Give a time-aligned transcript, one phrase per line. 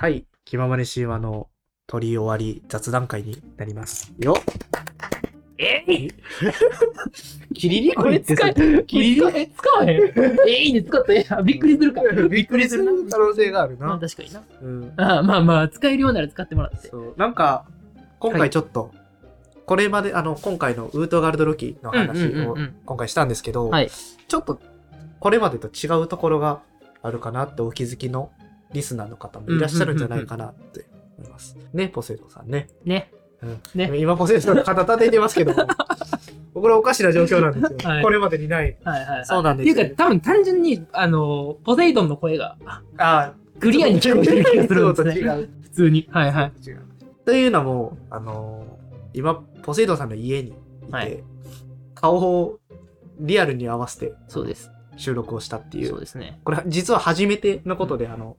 [0.00, 0.24] はい。
[0.46, 1.48] 気ままに神話の
[1.86, 4.14] 取り終わり雑談会になります。
[4.18, 4.34] よ
[5.58, 6.08] えい
[7.52, 8.54] キリリこれ使え、
[8.86, 10.00] キリリえ使わへん。
[10.48, 12.28] えいいね、使ったえびっくりするか ら。
[12.28, 13.98] びっくりする可能性があるまあな。
[13.98, 14.42] 確かにな。
[14.62, 14.92] うん。
[14.96, 16.88] あまあまあ、使えるようなら使ってもらって。
[16.88, 17.14] そう。
[17.18, 17.66] なんか、
[18.20, 18.92] 今はい回ちょっと、
[19.66, 22.56] これまで、あの、今回のウートガルドロキの話を
[22.86, 24.58] 今回したんですけど、はいちょっと、
[25.18, 26.62] これまでと違うところが
[27.02, 28.30] あるかなってお気づきの
[28.72, 30.86] リスナーの方もいらっしゃるんじゃないかなって
[31.18, 31.56] 思います。
[31.72, 32.68] ね、ポセイドンさんね。
[32.84, 33.12] ね。
[33.42, 35.66] うんね今、ポセイドンの肩立ててますけども、
[36.54, 37.90] これおかしな状況なんですよ。
[37.90, 38.76] はいこれまでにない。
[38.84, 39.24] はいはいはい。
[39.26, 45.14] そうなんですよっていうか、多分単純に、あの、ポセイドンの声がああ、クリアに聞こえてる気がするんですね。
[45.14, 45.48] 違う。
[45.62, 46.08] 普通に。
[46.10, 46.52] はいはい。
[46.66, 46.80] 違う。
[47.24, 48.80] というのも、あのー
[49.12, 50.56] 今、ポセイドンさんの家にいて、
[50.90, 51.22] はい
[51.94, 52.58] 顔を
[53.18, 54.70] リアルに合わせてそうです。
[54.96, 56.00] 収録をしたっていそうう。
[56.00, 56.40] ですね。
[56.44, 58.36] これ実は初めてのことで、あの、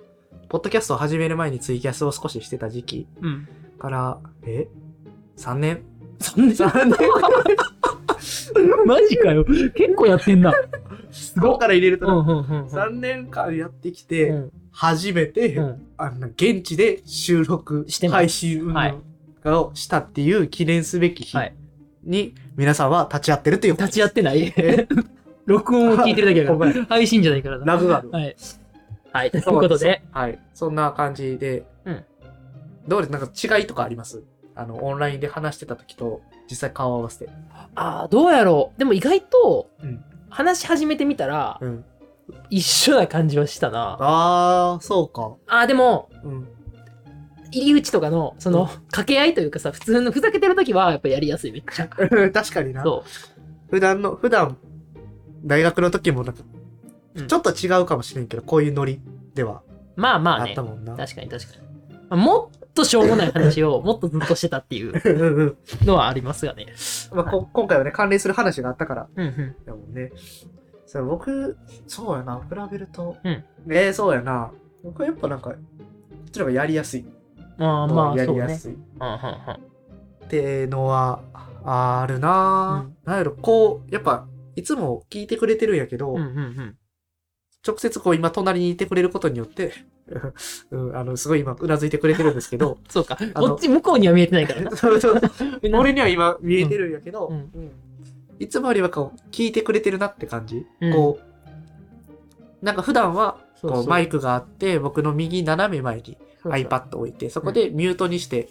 [0.52, 3.48] ポッドキャストを始める前にツイキャスを少ししてた時期うん。
[3.80, 4.68] から、え
[5.38, 5.82] ?3 年？
[6.20, 6.98] そんな、?3 年？
[8.86, 9.46] マジかよ。
[9.46, 10.54] 結構やってんな。
[11.10, 14.52] すここから入れると、うんうんうん3年間やってきうて、ん。
[14.74, 15.88] 初めて、うん。
[15.98, 18.96] あの現地で収録してます配信運はい
[19.46, 21.56] 動をしたっていう記念すべき日はい
[22.04, 24.86] に皆さんは立ち会ってるっていう立ち会ってないえ？
[25.48, 26.86] 録音を聞いてるだけだ ごめんから。
[26.88, 27.66] 配信じゃないからな。
[27.66, 28.10] ラグがある。
[28.12, 28.36] はい。
[29.12, 29.32] はい。
[29.32, 30.40] ということで、はい。
[30.54, 32.06] そんな感じで、うん
[32.88, 33.12] どうです？
[33.12, 34.24] なんか違いとかあります？
[34.56, 37.30] あの、オンラインで話してた時と、実際顔を合わせて。
[37.76, 38.80] ああ、どうやろう。
[38.80, 41.86] でも意外とうん、話し始めてみたら、うん。
[42.50, 43.98] 一緒な感じはしたな。
[44.00, 45.36] あー、そうか。
[45.48, 46.48] ああ、でも、うん。
[47.52, 51.88] 入り口とかの、その、掛け合いというかさ、普通のふざけてる時は、やっぱやりやすい、めっちゃ。
[52.32, 52.84] 確かにな。
[52.84, 53.04] そ
[53.70, 54.58] 普段の、普段、
[55.44, 56.44] 大学の時もなんか、
[57.16, 59.02] うんちょっと違うかもしれんけど、こういうノリ
[59.36, 59.64] では
[59.98, 60.02] う。
[60.02, 60.64] まあまあねあった。
[60.64, 60.96] もんな。
[60.96, 61.68] 確かに確かに。
[61.92, 66.68] まあもっとしょうもない話をもっとずっとしてたっていう うんうんのはありますがね。
[67.14, 69.56] まあ、こ今回はね、関連する話があったから、うんうん。
[69.66, 70.12] だもんね。
[70.86, 71.58] そう僕、
[71.88, 73.18] そうやな、比べると。
[73.24, 74.52] うんえー、そうやな。
[74.84, 75.56] 僕はやっぱなんか、こ
[76.28, 77.06] っちの方がやりやすい。
[77.58, 78.44] まあまあ、やそうね。
[78.46, 78.74] りやすい。
[78.74, 80.26] うんうんうん。
[80.26, 81.22] ってのは
[81.64, 86.78] あるなぁ、うんなんやろ、こう、やっぱ、いつも聞いてくれてるんやけど、うんうんうん。
[87.66, 89.74] 直接こう今隣にいてくれることによって、
[90.72, 93.18] うん、あの、すごい今うなずいてくれてるんですけど、 そうか。
[93.36, 94.62] こっち向こうには見えてないから。
[94.62, 94.72] な。
[94.76, 95.22] そうそう。
[95.74, 97.36] 俺には今見えてるんやけど、うん。
[97.36, 97.72] うん。
[98.40, 100.66] いつもよりはこう、聞いてくれてるなって感じ。
[100.82, 100.94] うん。
[100.94, 103.88] こう、なんか普段は、こそう。
[103.88, 108.50] マイクがあって、僕の右斜め前に iPad を置いて、そこでミュートにして、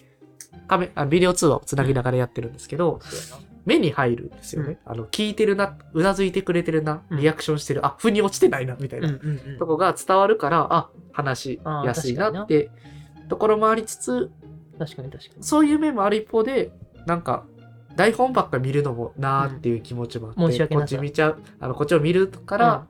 [0.69, 3.00] カメあビデオ通話をつなぎながらやってるんですけど、
[3.65, 4.78] 目に入るんですよね。
[4.84, 7.19] あの、聞いてるな、うなずいてくれてるな、うん。
[7.19, 9.59] リアクションしてる、あ、腑に落ちてないな、みたいうんうなんうん。
[9.59, 12.70] とこが伝わるから、あ、話しやすいなって
[13.28, 14.31] ところもありつつ、
[14.78, 15.43] 確かに確かに。
[15.43, 16.72] そういう面もある一方で、
[17.06, 17.44] なんか、
[17.97, 20.50] 台本ばっか見るのもなーっていう気持ちもあって、うん。
[20.50, 22.87] 申し訳こっち見ちゃう、あの、こっちを見るから、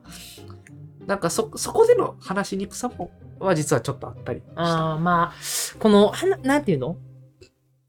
[1.05, 4.61] なんかそ、そこでの話しにくさも、は実はちょっとあったりした。
[4.61, 5.33] ああ、まあ、
[5.79, 6.95] この、はななんていうの？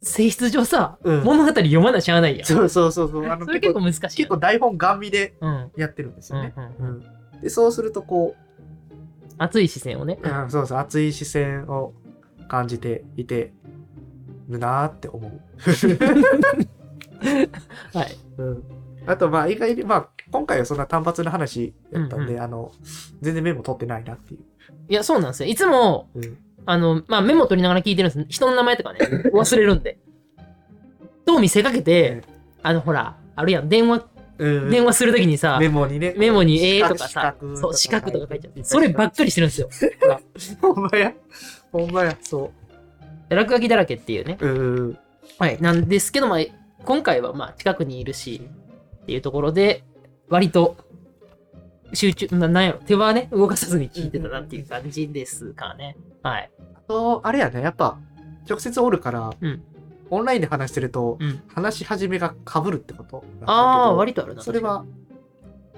[0.03, 2.47] 性質上さ、うん物語読まなしゃあないやん。
[2.47, 3.27] そうそうそうそう。
[3.27, 4.15] あのそれ結構難しいよね。
[4.17, 5.71] 結構台本ガン見でうん。
[5.77, 6.53] やってるんですよね。
[6.57, 7.03] うんうんううんん
[7.41, 8.35] でそうするとこ
[9.39, 10.19] 熱い視線をね。
[10.23, 11.95] う、うんそうそう熱い視線を
[12.49, 13.53] 感じていて
[14.49, 15.41] るなーって思う。
[17.97, 18.17] はい。
[18.39, 18.63] うん、
[19.07, 22.73] あとまあ意外にまあ今回はそんな単発な話やったんで、うんあの
[23.21, 24.41] 全然メモ取ってないなっていう。
[24.89, 25.49] いや、そうなんですよ。
[25.49, 28.27] いつも、うんあの、まあ、メモ取りながら聞いてるんです。
[28.29, 29.01] 人の名前とかね、
[29.33, 29.99] 忘れるんで。
[31.25, 32.23] と見せかけて、
[32.63, 34.07] あの、ほら、あるやん、電話、
[34.39, 36.15] うん電話するときにさ、メモにね。
[36.17, 38.53] メモにえーとか四さ角、そう、四角とか書いちゃう。
[38.55, 39.69] てそればっかりしてるんですよ。
[40.61, 41.13] ほんまや。
[41.71, 42.17] ほんまや。
[42.21, 42.51] そ
[43.27, 43.31] う。
[43.31, 44.39] で落書きだらけっていうね。
[44.41, 44.99] うん。
[45.39, 45.61] はい。
[45.61, 46.39] なんですけど、まあ、
[46.85, 48.43] 今回はまあ、近くにいるし、
[49.03, 49.85] っていうところで、
[50.29, 50.77] 割と、
[51.93, 55.97] 集中、ななんやろ、手はね、動かさずに聞いてたなっていう感じですかね。
[56.23, 56.51] はい。
[56.75, 57.99] あと、あれやね、やっぱ、
[58.49, 59.63] 直接おるから、うん
[60.15, 61.43] オンラインで話してると、うん。
[61.49, 63.25] 話し始めが被るってこと？
[63.47, 64.43] ああ、割とあるな。
[64.43, 64.85] それは、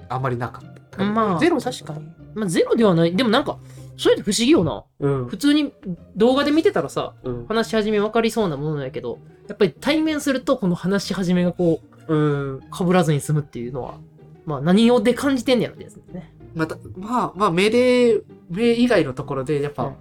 [0.09, 1.05] あんまりなかった。
[1.05, 2.01] まあ、ゼロ確かに。
[2.33, 3.15] まあ、ゼロではない。
[3.15, 3.59] でもなんか、
[3.95, 4.83] それって不思議よな。
[4.99, 5.37] うん普。
[5.37, 5.71] 通に
[6.17, 7.47] 動画で見てたらさ、うん。
[7.47, 11.79] 話し始め分かりそうなものやけど、やっぱり対面すると、この話し始めがこ
[12.09, 12.55] うん。
[12.57, 13.99] う、被らずに済むっていうのは、
[14.45, 16.33] まあ何をで感じてんねやろですね。
[16.53, 19.95] また、まあ、まあ、目で、目以外のところで、やっぱうん、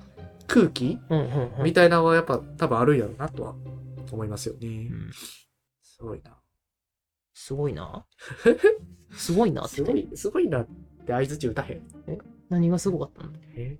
[0.46, 1.64] 空気うんうんうん。
[1.64, 3.54] みたいなのはやっぱ多分あるんやろうなとは
[4.12, 4.68] 思いますよね。
[4.68, 5.10] うん
[5.82, 6.36] すごいな。
[7.32, 8.04] すごいな。
[9.12, 11.82] すごいなってすごい、すごいなって相づち打たへん。
[12.48, 13.32] 何がすごかったの？
[13.56, 13.78] え？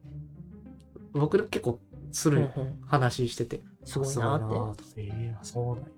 [1.13, 1.79] 僕結構
[2.13, 3.63] するうんうん話してて。
[3.85, 4.83] すごいなって。
[4.83, 5.91] とええそうなんや。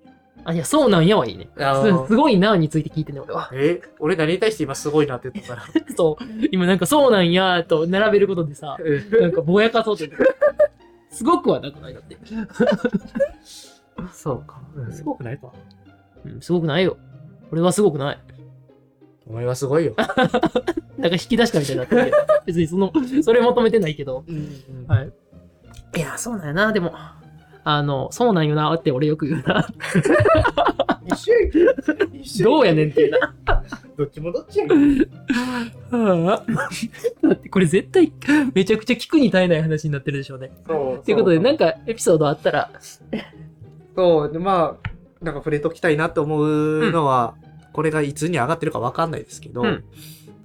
[0.46, 1.48] あ、いや、そうなんやはいいね。
[1.56, 3.50] すすごいなについて聞いてんね、俺は。
[3.52, 5.64] え俺何に対して今すごいなって言ったら。
[5.96, 6.24] そう。
[6.52, 8.76] 今なんかそうなんやと並べることでさ、
[9.20, 10.24] なんかぼやかそうというか。
[11.10, 12.16] すごくはなくないだって。
[14.12, 14.60] そうか。
[14.76, 15.52] うんすごくないか。
[16.24, 16.96] うん、すごくないよ。
[17.50, 18.18] 俺はすごくない。
[19.26, 19.94] お前はすごいよ。
[19.98, 22.12] なんか引き出したみたいになってて、
[22.46, 24.24] 別にその、それ求めてないけど。
[24.28, 25.12] うんはい。
[25.96, 26.92] いや、そうなんやな、でも。
[27.68, 29.68] あの、そうなんよなって俺よく言うな。
[31.04, 31.40] 一緒や
[32.12, 33.34] 一緒どうやねんっていうな。
[33.96, 34.98] どっちもどっちやん。
[34.98, 35.04] だ
[37.32, 38.12] ってこれ絶対
[38.54, 40.52] めちゃくちゃ聞くに耐えない話になってるでしょうね。
[40.64, 41.04] そう。
[41.04, 41.72] ということで、なんか。
[41.72, 42.70] かエピソードあったら、
[43.96, 47.34] そう、でまあ、なんか触れときたいなと思うのは、
[47.72, 49.84] これがいつに上がってるかわかんないですけど、うん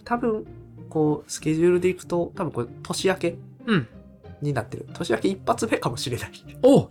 [0.03, 0.45] 多分、
[0.89, 3.87] こう、スケジュールでいくと、多分これ、年明けうん
[4.41, 4.87] になってる。
[4.93, 6.31] 年明け一発目かもしれない。
[6.63, 6.89] お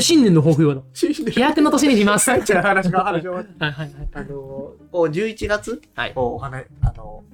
[0.00, 0.84] 新年の抱負用の。
[0.92, 2.30] 新年飛躍の年にします。
[2.30, 3.90] は いじゃあ話が話がはいはい。
[4.12, 7.24] あの、こう11月、はいお話、あの、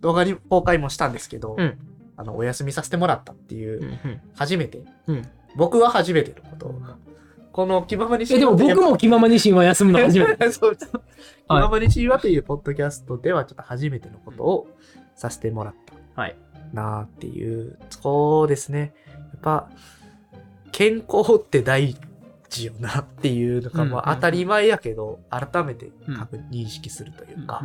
[0.00, 1.78] 動画に公開もしたんですけど、うん
[2.16, 5.22] あの、お休みさせてもらったっていう、うん初めて、うん
[5.54, 6.74] 僕は初めてのことを、
[7.52, 10.48] この気ままにえ、でも僕も気ままに神話休むの初めて。
[10.52, 10.76] そう。
[10.76, 10.86] 気
[11.48, 14.68] ままに神話というポッドキャストではちょっと初めてのことを
[15.14, 15.74] させてもらっ
[16.14, 16.36] たはい。
[16.72, 18.94] なあっていう、そうですね。
[19.14, 19.70] やっぱ、
[20.70, 21.96] 健康って大
[22.48, 27.62] 事よなっていうのが、うんまあ当たり前やけど、改めて確認識するというか、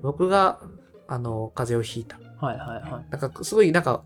[0.00, 0.60] 僕が、
[1.08, 2.18] あの、風邪をひいた。
[2.44, 3.06] はいはいはい。
[3.10, 4.02] なんか、すごい、なんか、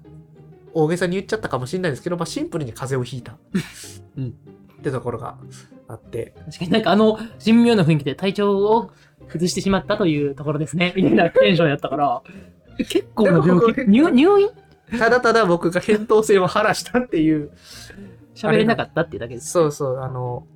[0.73, 3.37] 大げさに言っちゃったかもしれないですけど、まあシンプルに風邪をひいた。
[4.17, 4.35] うん
[4.81, 5.37] ってところが
[5.89, 8.91] あって、確かになんかあの神妙な雰囲気で体調を
[9.29, 10.93] 崩してしまったというところですね。
[10.97, 12.23] みたいなテンションやったから、
[12.85, 13.81] 結構な病気。
[13.87, 14.51] 入入院？
[14.99, 17.51] ただただ僕が扁桃腺を晴らしたっていう、
[18.35, 19.51] 喋れなかったっていうだけです。
[19.51, 20.47] そうそう、あの、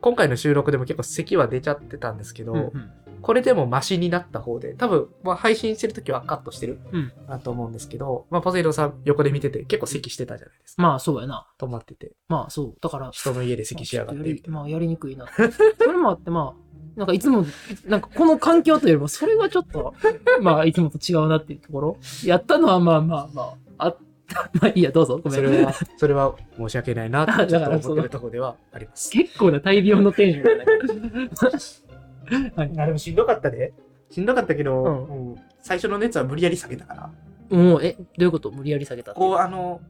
[0.00, 2.90] 今回の収録でも結構咳は出ちゃってたんですけど、うんうん
[3.22, 10.82] これでもマシになった方で、多分、まあ、配信してる時はカットしてる、うんなと思うんですけど、まあ、ポセイドンさん横で見てて結構咳してたじゃないですか。
[10.82, 11.46] まあそうやな。
[11.56, 12.74] 止まってて、まあそう。
[12.80, 14.42] だから、人の家で咳しやがって。
[14.48, 15.26] まあやりにくいな。
[15.36, 15.40] そ
[15.84, 16.61] れもあってまあ、
[16.96, 17.44] なんかいつも、
[17.86, 19.94] なんかこの環境というよりも、それはちょっと、
[20.42, 21.96] まあいつもと違うなっていうところ。
[22.24, 23.42] やったのはまあまあま
[23.78, 23.96] あ、あっ
[24.28, 24.50] た。
[24.60, 25.20] まあいいや、どうぞ。
[25.22, 25.40] ごめん。
[25.40, 29.10] それは、それは申し訳ないなってちょっと思ってるところではあります。
[29.16, 30.64] 結構な大病のテンションだ
[32.40, 32.52] ね。
[32.56, 32.72] はい。
[32.78, 33.72] あ、でもしんどかったね。
[34.10, 36.94] しんどかったけど、うんうん最初の熱は無理やり下げたか
[37.50, 37.56] ら。
[37.56, 38.50] もう、え、どういうこと？
[38.50, 39.80] 無理やり下げたこう、あの、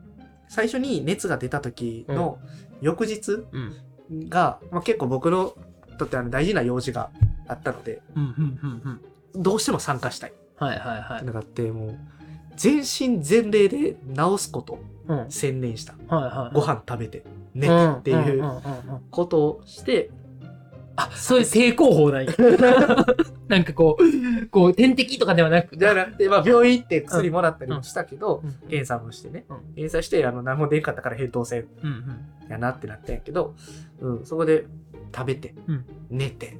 [0.49, 2.39] 最初に熱が出た時の
[2.83, 4.29] 翌日うん。
[4.29, 5.55] が、まあ、結構僕の
[5.99, 7.11] とってあの大事な用事が
[7.49, 9.01] あったので、うん、うん、うん、
[9.35, 9.43] うん。
[9.43, 11.21] どうしても参加したいっはいはいはい。
[11.21, 11.99] てのがあって、もう、
[12.57, 14.79] 全身全霊で治すこと
[15.09, 15.19] うん。
[15.19, 15.95] はい専念した。
[16.09, 16.55] はい。
[16.55, 17.25] ご飯食べて、
[17.55, 18.63] 寝てっていんんんうんん
[19.11, 20.11] ことをして、
[20.95, 22.33] あ、そういう成功法なんや。
[23.49, 25.77] なんかこう、こう、点滴とかではなく。
[25.77, 32.51] じゃなくて、まあ、病院行って薬もらったりもしたけど、うん検査もしてね、うん検査して、あの、何も出んかったから扁桃腺うんうん。
[32.51, 33.55] やなってなったんやけど、
[34.01, 34.67] うん、そこで
[35.15, 36.59] 食べて、うん寝て、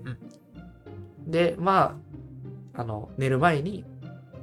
[1.27, 1.99] で、ま
[2.75, 3.85] あ、あの、寝る前に、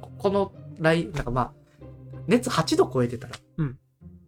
[0.00, 1.52] ここのライン、なんかまあ、
[2.26, 3.78] 熱8度超えてたらうん、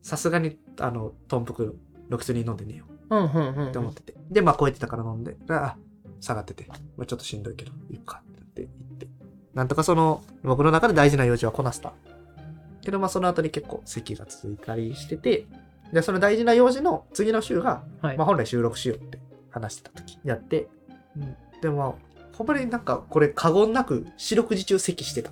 [0.02, 1.70] さすがに、あの、豚腹
[2.10, 3.66] の薬飲んで寝ようんうんうん。
[3.66, 4.14] うって思ってて。
[4.30, 5.76] で、まあ、超えてたから飲んで、あ、
[6.20, 8.68] 下がってて、まあ、ちょっとしんどいけど、行くかってなって。
[9.54, 11.92] なんとかその、僕の中で大事な用事はこなした。
[12.80, 15.46] けど、まあ、その後に結構咳が続いたりしてて、
[15.92, 19.18] で、その大事な用事の次の週が、はいまあ、本来収録しようって
[19.52, 20.68] 話してた時やって、
[21.16, 21.98] うん、でも、
[22.36, 25.30] ほんまになんかこれ過言なく四六時中咳してた。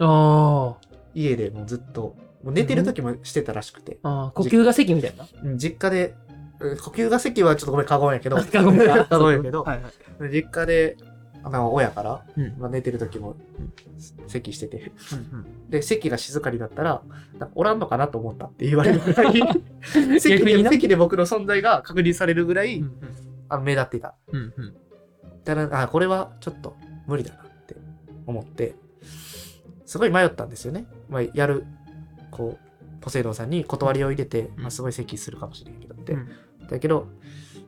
[0.00, 0.76] あ
[1.14, 4.08] 家でもうずっと、もう寝てる時もしてたらしくて、あ。
[4.08, 5.26] ああ、呼吸が咳みたいな。
[5.42, 6.24] うん実家で、うん
[6.78, 9.88] 呼吸が咳はちょっとごめん過言やけど、過言か 過言やけど、はいは
[10.28, 10.30] い。
[10.30, 10.96] 実家で、
[11.42, 12.54] あの親から、うん。
[12.58, 13.36] まあ、寝てる時も
[14.28, 15.70] 咳してて、うんうん。
[15.70, 17.02] で、咳が静かになったら、
[17.54, 19.42] おらんのかなと思ったって言われるぐらい、
[20.20, 22.92] 咳で僕の存在が確認されるぐらい、うん
[23.48, 24.14] あの目立っていた。
[24.32, 24.74] うんうん。
[25.44, 27.76] だから、あ、これはちょっと無理だなって
[28.26, 28.74] 思って、
[29.84, 30.86] すごい迷ったんですよね。
[31.08, 31.66] まあ、やる、
[32.30, 34.62] こう、ポセイドンさんに断りを入れて、うん。
[34.62, 36.14] まあ、すごい咳するかもしれんけどって。
[36.14, 36.28] うん。
[36.68, 37.08] だけど、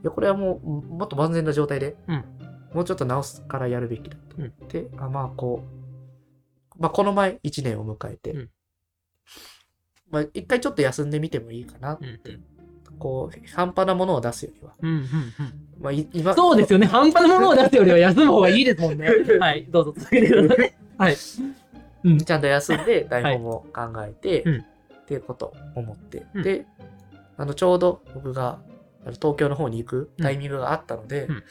[0.02, 2.24] いや、これはもう、もっと万全な状態で、うん。
[2.72, 8.50] もうちょっと直すからやるべきだとうん思って、あまあ、こう、まあ、この前1年を迎えて、うん。
[10.10, 12.44] まあ、一回ちょっと休んでみてもいいかなって、うん
[12.98, 14.72] こう、半端なものを出すよりは。
[14.80, 15.04] うんうんうん。
[15.80, 16.86] まあ、い今、そうですよね。
[16.86, 19.08] 半端なものを出すよりは休む方がいいですもんね。
[19.40, 20.74] はい、どうぞ続けてください。
[20.98, 21.16] はい。
[21.16, 24.56] ちゃんと休んで台本も考えて、うん。
[24.60, 24.64] っ
[25.06, 26.42] ていうことを思って、うん。
[26.42, 26.66] で、
[27.36, 28.58] あのちょうど僕が
[29.20, 31.42] 東京の方に行くタイミングがあったので、うん。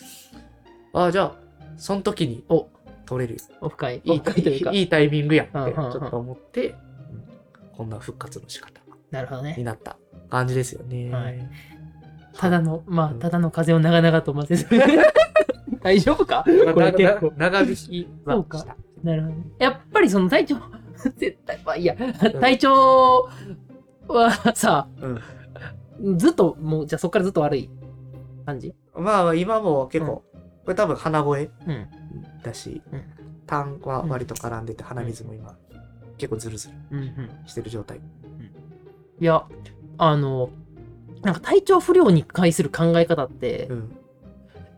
[0.93, 1.35] ああじゃあ
[1.77, 2.67] その時にお。
[3.05, 3.39] 取れる。
[3.61, 4.79] オフ会、いいい。
[4.79, 6.03] いいタイミングやってちうんうんうん。
[6.03, 6.75] ょっと思って、うん。
[7.77, 8.81] こんな復活の仕方
[9.15, 9.63] なるほどねに。
[9.63, 9.97] なった
[10.29, 11.11] 感じですよね。
[11.11, 11.49] はい
[12.37, 14.67] ただの、まあ、うんただの風を長々と混ぜず。
[15.81, 16.43] 大丈夫か？
[16.73, 17.31] これ結構。
[17.37, 18.65] 長引きはそうか。
[19.03, 19.43] なるほどね。
[19.59, 20.55] やっぱりその体調、
[21.17, 23.29] 絶対、まあいいや、体調
[24.07, 25.07] はさ、う
[26.13, 27.69] んずっと、もう、じゃあそっからずっと悪い
[28.45, 28.75] 感じ？
[28.97, 30.23] まあ今も結構、こ
[30.67, 31.87] れ多分鼻声うん。
[32.43, 33.01] だし、うん
[33.47, 35.55] 痰は割と絡んでて鼻水も今、
[36.17, 37.09] 結構ズルズル。
[37.45, 38.01] してる状態。
[39.19, 39.45] いや、
[39.97, 40.49] あの、
[41.21, 43.95] なんか体調不良に関する考え方って、うん。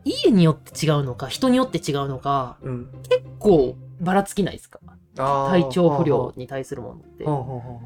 [0.05, 2.87] 家によって違うのか、人によって違うのか、うん。
[3.09, 4.79] 結構ばらつきないですか？
[5.15, 7.23] 体調不良に対するものって。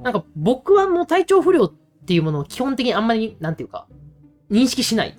[0.04, 1.72] なんか僕はもう体調不良っ
[2.06, 3.88] ていうものを基本的にあんまり、なんていうか、
[4.52, 5.18] 認識しない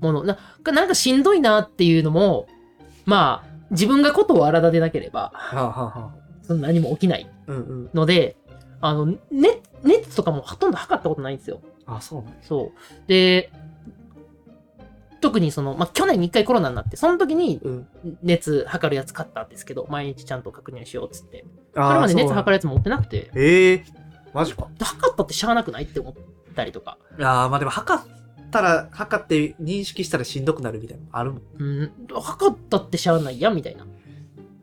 [0.00, 0.24] もの。
[0.24, 2.48] ななんかしんどいなっていうのも、
[3.06, 5.56] まあ、自分がことを荒立てなければ、う。
[5.56, 7.90] はあ、はあはあ、その何も起きないうんうん。
[8.86, 9.18] あの、ね、
[9.82, 11.62] 熱とかもほとんど測ったことないんですよ。
[11.86, 13.08] あ、そうなんやそう。
[13.08, 13.50] で、
[15.22, 17.88] 特にその、まあ、去年に一回コロナになって、その時にうん。
[18.22, 21.46] 熱測るやつ買ったんですけど、毎日ちゃんと確認しようっつって。
[21.72, 22.50] それまで熱測る。
[22.50, 23.84] るやつ持ってなくて、ええ
[24.34, 24.68] マジか。
[24.78, 26.14] 測ったってしゃあなくないって思っ
[26.54, 26.98] たりとか。
[27.20, 31.42] ああ、まあでも測ったら、測って認識したらしんどくなるみたいなのあるもん。
[31.58, 33.86] うん、測ったってしゃあないやんみたいな。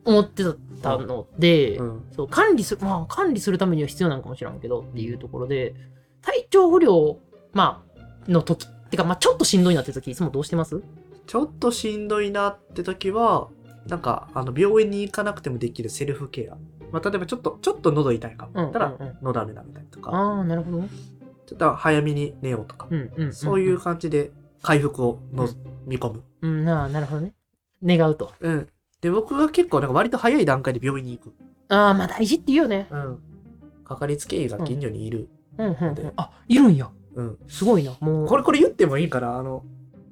[0.04, 0.44] 思って
[0.82, 2.04] たので、うん。
[2.10, 5.74] そう管理する、まあ管理するためには必要なのかもしれんけどっていうところで、
[6.22, 7.18] 体調不良、
[7.52, 7.84] ま
[8.26, 10.82] あ、の時、てか、まあちょっとしんどいなって時、いつもどうしてます？
[11.26, 13.48] ちょっとしんどいなって時は、
[13.86, 16.56] なんか、あの、病院に行かなくてもできるセルフケア。
[16.92, 18.52] まあ、例えばちょっと、ちょっと喉痛いかも。
[18.54, 20.88] うんうんうん、のだめだみたいなとか、ああ、なるほどね。
[21.46, 23.78] ちょっと早めに寝ようとか、うんうん、んそういう。
[23.78, 24.30] 感じで
[24.62, 25.50] 回復をの、うん
[25.84, 26.22] 見込む。
[26.42, 27.34] うん、なあなるほどね。
[27.84, 28.32] 願うと。
[28.38, 28.68] うん。
[29.02, 31.34] で、僕は結構、なんか割と早い段階で病院に行く。
[31.68, 32.86] ああ、まあ大事って言うよね。
[32.90, 33.18] うん。
[33.84, 35.28] かかりつけ医が近所にいる。
[35.58, 36.12] うんうん、うん。
[36.16, 36.88] あ、いるんや。
[37.16, 37.38] うん。
[37.48, 37.96] すごいな。
[38.00, 39.64] もう、これ、これ言ってもいいかなあの、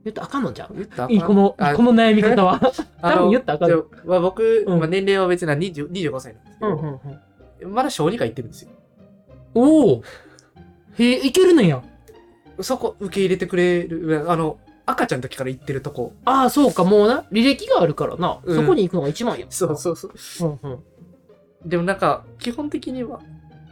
[0.05, 0.75] 言ったらあかんのじゃん。
[0.75, 2.61] 言ったらあかんいい、この、あこの悩み方は。
[3.01, 7.01] あの多分言ったらあかんじゃあまあ、僕、うんまあ、年齢は別に20 25歳なんですけど、うんうん
[7.65, 7.73] うん。
[7.73, 8.71] まだ小児科行ってるんですよ。
[9.55, 10.03] おお
[10.95, 11.81] へえ、いけるのや。
[12.61, 14.59] そこ受け入れてくれる、あの、
[14.91, 16.13] 赤ちゃんの時から行ってるとこ。
[16.25, 18.41] ああ、そうか、もうな、履歴があるからな。
[18.43, 19.47] うんそこに行くのが一番や。
[19.51, 20.59] そうそうそう。
[20.63, 21.69] うんうん。
[21.69, 23.21] でもなんか、基本的には、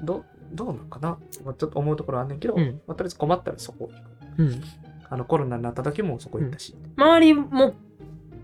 [0.03, 3.91] ど、どうなのかな、まあ、ちょっと思うところあんねんけど、うんまあ、とりあえず困ったらそこ。
[4.39, 4.63] うん。
[5.11, 6.75] あの、コロナになった時もそこ行ったし。
[6.97, 7.75] 周りも、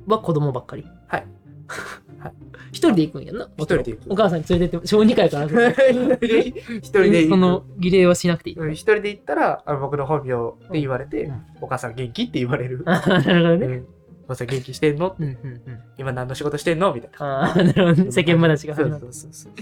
[0.07, 0.87] は子供ばっかり。
[1.09, 1.27] はい。
[2.73, 3.49] 一人で行くんやんな。
[3.57, 5.45] 一人で行くお母さんに連れてって、小児科やから。
[5.47, 7.29] 一人で、行く。
[7.31, 8.57] その儀礼はしなくていい。
[8.57, 10.35] うん一人で行ったら、あの僕の本名
[10.67, 12.83] って言われて、うんお母さん元気って言われる。
[12.85, 13.67] なるほどね。
[13.67, 13.87] うん
[14.25, 15.15] お母さん元気してんの？
[15.19, 15.63] うんうんうん。
[15.99, 16.95] 今何の仕事してんの？
[16.95, 17.27] みたいな。
[17.27, 18.11] ああ、なるほどね。
[18.11, 19.01] 世間話がそう始まる。
[19.01, 19.53] そうそうそう。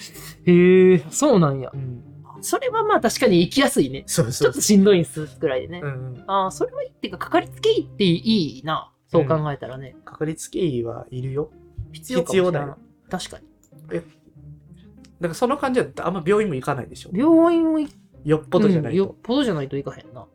[0.47, 1.77] へえ、そうなんやう。
[1.77, 2.01] ん。
[2.41, 4.05] それはまあ確かに行きやすいね。
[4.07, 5.87] そうちょっとしんどいんすぐらいでねう。
[5.87, 5.89] う。
[5.89, 6.25] ん。
[6.29, 8.93] ああ、それはいいっていうか、かかりつけ医っていいな。
[9.09, 9.97] そう考えたらね。
[10.05, 11.51] かかりつけ医はいるよ。
[11.93, 12.79] 必要必要だよ。
[13.11, 13.45] 確かに。
[13.97, 14.05] だか
[15.29, 17.11] らその感じだったらあんま病院も行かないでしょ。
[17.13, 17.91] 病院を行
[18.25, 19.17] よっぽどじゃないうんよっと。
[19.23, 20.27] ぽどじゃないといかへんな。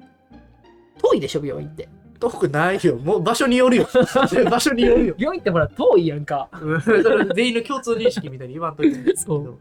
[1.02, 1.90] 遠いでしょ、病院って。
[2.20, 2.96] 遠くないよ。
[2.98, 3.88] もう場所によるよ。
[4.50, 5.16] 場所によるよ。
[5.18, 6.50] 病院ってほら、遠いやんか。
[7.36, 9.16] 全員の共通認識みたいに言わんといて。
[9.16, 9.58] そう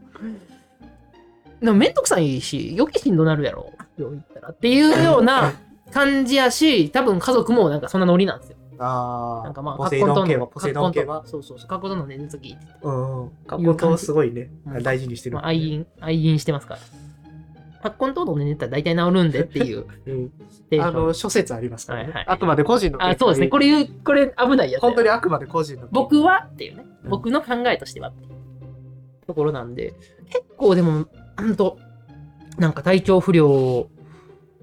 [1.60, 3.72] でもめんどくさいし、余計しんどなるやろ。
[3.96, 4.48] 病院行ったら。
[4.50, 5.52] っていうような
[5.90, 8.55] 感じやし、多分家族もなんかそんなノリなんですよ。
[8.78, 9.44] ああ。
[9.44, 11.22] なんかまあ、ポセイドン系は、のポセイドン系は？
[11.26, 13.30] そうそうそう、過去との熱聞いてて、うんうん。
[13.46, 15.36] カッコとすごいねうん、大事にしてる。
[15.36, 16.80] まあ、愛飲、愛飲してますから。
[17.82, 22.24] 発根等々で寝たら大体治るんでっていううんあの、諸説ありますからねはいはい。
[22.28, 23.04] あくまで個人の。
[23.04, 23.48] あ、そうですね。
[23.48, 24.88] これ言う、これ危ないやつや。
[24.88, 25.86] 本当にあくまで個人の。
[25.92, 28.30] 僕はっていうね、うん僕の考えとしてはっていう
[29.28, 29.94] ところなんで、
[30.28, 31.06] 結構でも、
[31.38, 31.78] ほんと、
[32.58, 33.88] なんか体調不良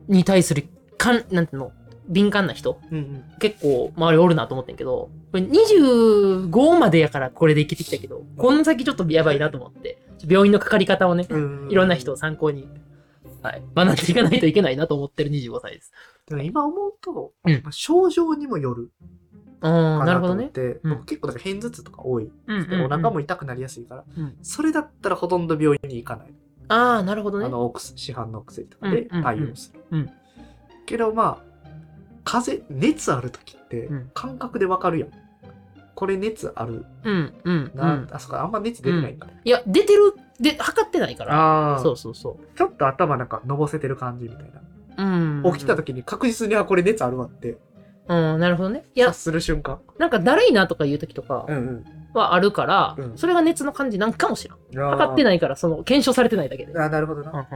[0.10, 0.67] に対する、
[0.98, 1.72] かん、なんていうの、
[2.07, 3.24] 敏感な人、うんうん。
[3.39, 12.67] 結構周りおるなと思ってんけど、これ25までやからこれで生きてきたけど、この先ちょっとやばいなと思って、病院のかかり方をね、うんいろんな人を参考に、
[13.41, 15.91] はい、学んでいかないといけないなと思ってる25歳です。
[16.27, 18.91] でも今思うと、うんまあ症状にもよる
[19.62, 20.51] あななるほどね。
[20.53, 22.31] うん僕結構だから片頭痛とか多い。
[22.48, 26.33] うんうんうんお腹も痛くなりやすいから、うんそれだったらほとんど病院に行かない。
[26.69, 27.45] ああ、なるほどね。
[27.45, 29.81] あの市販のお薬とかでうんうんうん対応する。
[29.91, 30.10] うん
[30.86, 31.52] けどまあ、
[32.24, 35.10] 風邪、熱ある時ってうん感覚でわかるやん。
[35.96, 38.08] これ熱あるうん、うん、うな、ん。
[38.12, 39.27] あそこあんま熱出てないんか。
[39.44, 41.36] いや、出てる、で、測ってないから。
[41.36, 42.58] ああ、そうそうそう。
[42.58, 44.51] ちょっと頭なんかのぼせてる感じみたい
[44.98, 45.03] な。
[45.44, 45.53] うん。
[45.53, 47.58] 起きた時に確実に、あ、これ熱あるわって、
[48.08, 48.84] うん、なるほどね。
[48.96, 49.80] いや察、する瞬間。
[49.98, 54.58] なんかだるいなとかいう時とかうんはあるから、うんそれが熱の感じなんかもしらん。
[54.75, 54.89] うん。
[54.98, 56.77] 測ってないから、その、検証されてないだけで。
[56.77, 57.48] あ、なるほどうんな。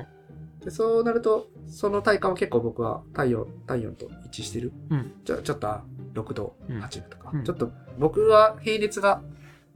[0.67, 4.73] でそうなると、その体感は結構僕は体温、体温と一致してる。
[4.89, 5.13] うん。
[5.23, 6.83] ちょちょっとあ6度、うん。
[6.83, 7.43] 8度とか、うん。
[7.45, 9.21] ちょっと僕は平熱が、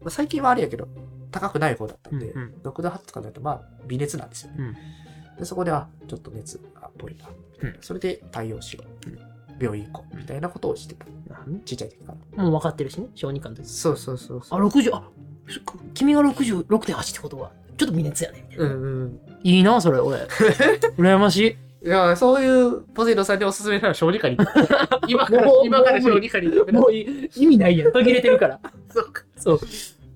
[0.01, 0.89] まあ、最近はあれやけど、
[1.31, 2.53] 高くない方だったんで、うんうん。
[2.69, 4.57] 6度8とかだとまあ微熱なんですよね。
[4.60, 5.38] うん。
[5.38, 9.10] でそこではちょっと熱がっぽいな、みたいなそれで対応しろ、う。
[9.10, 9.17] ん。
[9.62, 10.17] 病院行こう。
[10.17, 11.05] みたいなことをしてた。
[11.48, 11.62] うん。
[11.62, 12.43] ちっちゃい時から。
[12.43, 13.65] もう分かってるしね、小児科の時。
[13.65, 14.67] そうそうそうそあ、う。
[14.67, 15.10] 60、あ、
[15.48, 18.45] そっか君が66.8ってことは、ちょっと微熱やね。
[18.51, 19.19] みたいなうんうん。
[19.43, 20.19] いいな、それ、俺。
[21.00, 21.88] 羨ましい。
[21.88, 24.38] いや、そういうポセイドさんにおすすめなら小児科に。
[25.09, 26.50] 今から今から小児科に。
[26.71, 27.91] もうい意味ないやん。
[27.91, 28.59] 途切れてるから。
[28.93, 29.23] そうか。
[29.35, 29.59] そう。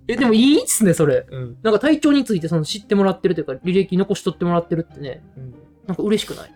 [0.08, 1.26] え、でもいいっすね、それ。
[1.28, 1.58] うん。
[1.64, 5.54] なんか体調についてその知ってもらってるというか、履歴残しとってもらってるってね、うん
[5.88, 6.52] なんか嬉しくない？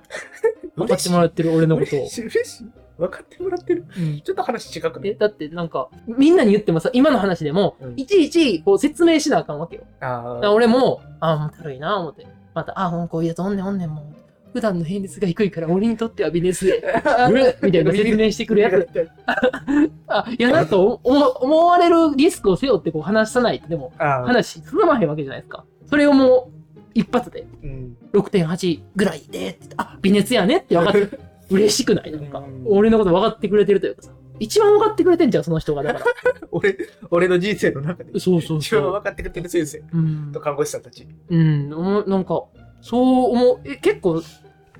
[0.76, 2.10] 分かってもらってる俺のことを嬉。
[2.10, 2.66] しい、嬉しい。
[3.00, 3.86] 分かってもらってる。
[3.98, 9.84] うんちょっと話違くねえ、だってなんか、みんなに言ってもさ、今の話でもうん、いちいちこう説明しなあかんわけよ。
[10.02, 12.28] あ俺も、ああ、もうたるいな、思って。
[12.54, 14.20] また、ああ、もうこういうやつおんねんおんねん、もう。
[14.54, 16.84] 普段の平熱が低いから、俺にとっては微熱で。
[17.30, 18.88] うるみたいな説明してくるやつ。
[20.08, 25.66] あ、いや、なんと思思われるリスクを背負ってこう話さないと、でも、話進まへんわけじゃないですか。
[25.86, 27.98] それをもう、一発で、うん。
[28.14, 32.12] 6.8ぐらいでって、あ、微熱やねって分かって、 嬉しくない？
[32.12, 34.12] なんかうん、俺のこと分かってくれてるというかさ。
[34.40, 35.84] 一番分かってくれてんじゃん、その人が。
[35.84, 36.06] だから。
[36.52, 36.78] 俺、
[37.12, 38.20] 俺の人生の中で。
[38.20, 38.92] そうそう一番そう。
[38.94, 40.40] 分かってくれてる先生うんと。
[40.40, 41.08] 看護師さんたち。
[41.30, 42.44] うん、おなんか、
[42.82, 44.22] そう思う、え、結構、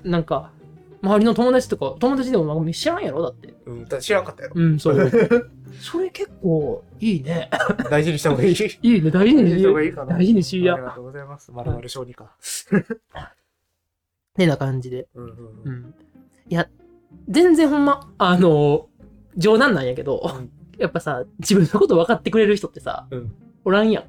[0.02, 0.52] なんか、
[1.02, 3.22] 周りの友達とか、友達でもまあ知らんやろ？
[3.22, 3.54] だって。
[3.66, 4.52] うん、だ知らんかったよ。
[4.54, 5.10] うん、そう。
[5.80, 7.48] それ結構、いいね。
[7.90, 8.54] 大事にした方がいい。
[8.54, 10.16] 大いいね、大事事ににした方がいいかな。
[10.16, 10.82] 大事にしやあり。
[10.84, 11.52] がとうございます。
[11.52, 12.34] まるまる小児科。
[14.36, 15.08] てな感じで。
[15.14, 15.34] うんうんう
[15.64, 15.94] うん。
[16.50, 16.52] ん。
[16.52, 16.68] いや、
[17.28, 18.88] 全然ほんま、あの、
[19.36, 23.32] 冗談なんやけど、うんやっぱさ、自分のこと分かってくれる人ってさ、うん
[23.66, 24.04] おらんやん。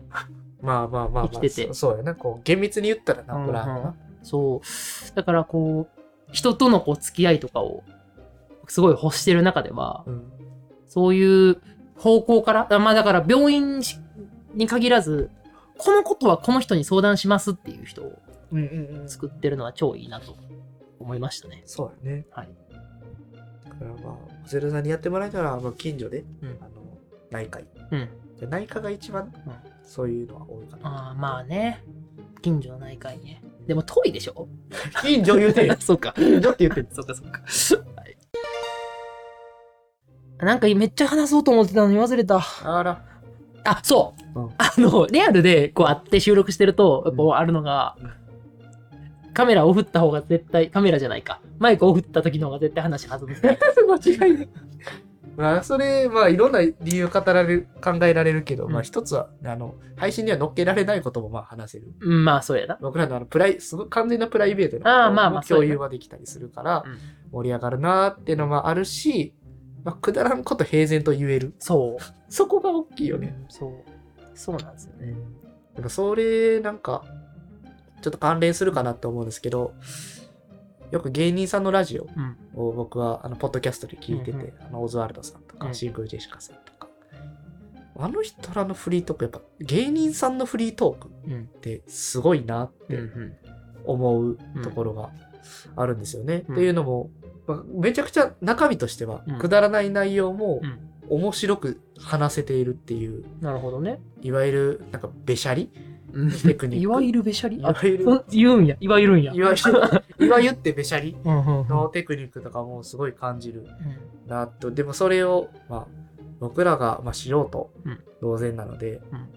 [0.61, 1.29] まあまあまあまあ。
[1.29, 2.15] 生きててそそうやな。
[2.15, 3.95] こう、厳密に言ったらな、うんうんほらな。
[4.23, 5.15] そう。
[5.15, 7.83] だからこう、人とのこう付き合いとかを、
[8.67, 10.31] すごい欲してる中では、うん。
[10.87, 11.61] そういう
[11.97, 13.99] 方向から、あまあだから病院し
[14.53, 15.29] に限らず、
[15.77, 18.17] このことはこの人に相談しますっていう人を。
[19.07, 20.35] 作ってるのは超いいなと
[21.01, 21.63] 思いましたね。
[21.65, 22.25] そうやね。
[22.31, 22.49] はい。
[23.65, 26.69] だからまあ、ゼロさんにやってもらえたら、まあ、近所で、うんあの、
[27.29, 27.65] 内科医。
[27.91, 28.09] うん。
[28.39, 29.31] で内科が一番、
[29.83, 30.89] そういうのは多いかな。
[30.89, 31.83] ああ、まあね。
[32.41, 33.41] 近所の内科医ね。
[33.67, 34.47] でも遠いでしょ？
[35.03, 35.77] 近所言うてる。
[35.81, 36.13] そうか。
[36.15, 36.87] 近所って言ってる。
[36.93, 37.23] そうか、そ
[37.77, 38.01] うか。
[38.01, 38.17] はい。
[40.39, 42.39] なんかめっちゃ話そうと思ってたのに忘れた。
[42.63, 43.05] あら。
[43.63, 44.39] あ、そう。
[44.39, 48.11] うんあの、リアルでこう会って収録してると、やっぱあるのが、うん
[49.33, 51.41] カメラを振った方が絶対、カメラじゃないか。
[51.59, 53.27] マイクを振った時の方が絶対話弾む。
[53.35, 54.49] 間違いない。
[55.37, 61.93] まあ、それ、まあ、いろんな理由語られる、考えられるけど、うんまあ、一つは、あの、配信には載っけられないことも、まあ、話せる。
[62.01, 62.77] うん、まあ、そうやな。
[62.81, 66.97] 僕らのあの、プライ、すごい完全なプライベートなあーまあまあそうやな共有はできたりするからうん、
[67.31, 69.33] 盛り上がるなーっていうのもあるし、
[69.83, 71.53] まあ、くだらんこと平然と言える。
[71.59, 72.03] そう。
[72.29, 73.35] そこが大きいよね。
[73.49, 73.71] そう。
[74.33, 75.15] そうなんですよね。
[75.75, 77.03] なんかそれ、なんか、
[78.01, 79.73] ちょっと関連するかなって思うんですけど、
[80.91, 82.37] よく芸人さんのラジオうん。
[82.53, 86.89] を僕は、あの、ポッドキャストで聞いてて、うんうんあの、オズワルドさんとか、うんシンクルジェシカさんとか、
[87.97, 91.41] あの人らのフリートーク、やっぱ芸人さんのフリートークうん。
[91.43, 93.35] ってすごいなってん。
[93.85, 95.09] 思うところが
[95.75, 96.43] あるんですよね。
[96.47, 97.09] うんっていうのも、
[97.47, 103.99] まあめちゃくちゃ中身としてはうんくだらない内容もうん面白く話せているっていう、なるほどね。
[104.21, 105.90] いわゆるなんかべしゃりうん
[106.43, 106.83] テクニック。
[106.83, 107.57] いわゆるべしゃり？
[107.57, 108.11] いわゆる。
[108.11, 108.77] あそ言うんや。
[108.79, 109.33] いわゆるんや。
[109.33, 109.81] いわゆる、
[110.27, 113.65] いわゆってべしゃりのテクニックとかもすごい感じる
[114.25, 114.29] うん。
[114.29, 114.71] なと。
[114.71, 115.87] でもそれを、まあ、
[116.39, 117.99] 僕らが、まあ、素人うん。
[118.21, 119.27] 同然なので、うん。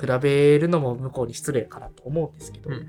[0.00, 2.88] 比べるのも向こうに失礼かなと思うんですけど、うん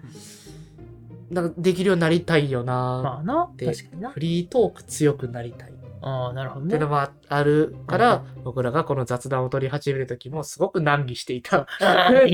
[1.29, 2.73] なんかできるようになりたいよな、
[3.03, 4.09] まあな、で確かにな。
[4.11, 5.71] フリートーク強くなりたい。
[5.71, 5.73] っ
[6.05, 6.89] ああ、なるほどねていうの。
[6.89, 11.65] もあるから、僕らがこの雑談を取り始める時もすごく難儀していた。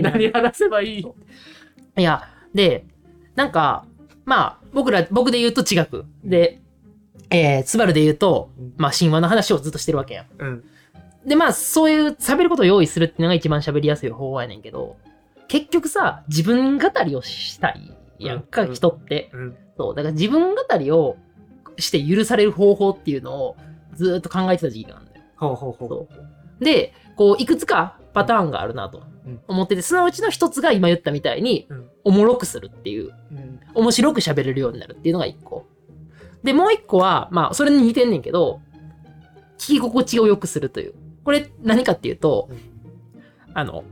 [0.01, 1.05] 何話せばいい？
[1.97, 2.85] いや、で、
[3.35, 3.85] なんか、
[4.25, 6.05] まあ、僕ら、僕で言うと違く。
[6.23, 6.61] で、
[7.29, 10.25] えー、スバルで言うとうん、まあ、神話の話をずっとしてるわけやん。
[10.39, 10.63] うん。
[11.25, 14.97] で、まあ、そういう喋ることを用意するっていうのが一番喋りやすい方法やねんけど、
[15.47, 19.29] 結局さ、自分語りをしたいやんか、うん人って。
[19.33, 19.57] うん。
[19.77, 21.17] そう、だから自分語りを
[21.79, 23.57] して許される方法っていうのを
[23.95, 25.25] ずーっと考えてた時期があるんだよ。
[25.37, 26.63] ほうほうほう。
[26.63, 35.67] で、こう、いくつかパターンがあるなとうん思ってて、そのうちの一つが今言ったみたいに、うんおもろくするっていう、うん面白く喋れるようになるっていうのが一個。
[36.43, 38.61] で、もう一個は、まあ、それに似てんねんけど、
[39.57, 40.93] 聞き心地を良くするという。
[41.23, 42.57] これ何かっていうと、うん
[43.53, 43.83] あの、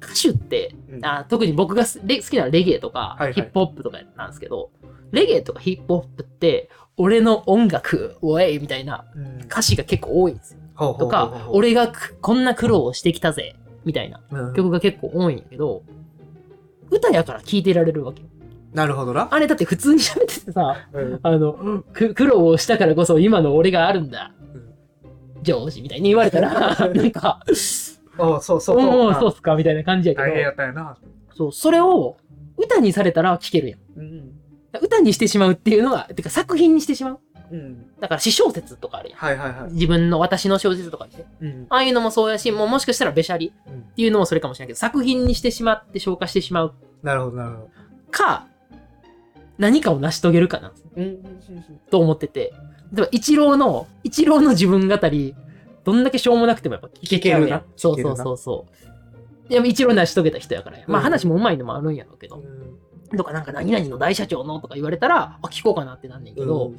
[0.00, 4.70] 歌手って、うんあ特に僕が好きなレゲエとか、はいはいヒップホップとかなんですけど、
[5.12, 10.60] レゲエとかヒップホップって、俺の音楽、おえいみたいなうん歌詞が結構多いんですよ。
[10.74, 15.82] ほうほうほうとか、俺がくこんな苦労をしてきたぜ、みたいなうん曲が結構多いんやけど、
[16.90, 18.28] 歌やから聴いてられるわけよ。
[18.72, 19.28] なるほどな。
[19.30, 24.32] あれだって普通に喋っててさ、うんあの、く苦労をしたからこそ今の俺があるんだ。
[24.54, 24.66] うん
[25.42, 27.40] ジョージみたいに言われたら、 なんか、
[28.18, 29.30] おうそうそうおお、そうそう。
[29.30, 30.96] っすかみたいな感じやけ大変やど、ったよな。
[31.34, 32.16] そう、それを
[32.56, 33.80] 歌にされたら聴けるやん。
[33.96, 34.32] うん。
[34.80, 37.20] 歌にしてしまうっていうのが、てか作品にしてしまう。
[37.50, 37.86] うん。
[38.00, 39.18] だから詩小説とかあるやん。
[39.18, 39.72] はいはいはい。
[39.72, 41.24] 自分の私の小説とかね。
[41.40, 41.66] うん。
[41.68, 47.70] ああいうのもそうやし、もうもしかしたらべしゃりっていうのもそれかもしれないけど、作品にしてしまって消化してしまうなるほどなるほど。
[48.10, 48.46] か、
[49.58, 51.18] 何かを成し遂げるかなうん。
[51.90, 52.52] と思ってて、
[52.92, 55.34] 例えば、一郎の、一郎の自分語り、
[55.86, 57.30] どんだけしょうもなくてもやっぱ聞け
[57.76, 58.66] そうそうそうそ
[59.46, 59.48] う。
[59.48, 60.84] でも一郎成し遂げた人やからや。
[60.88, 62.42] まあうん話もうまいのもあるんやろうけど、
[63.16, 66.72] とかなんか何々の大社長のとか言われたら、あ、聞こうかなってなんねんけど、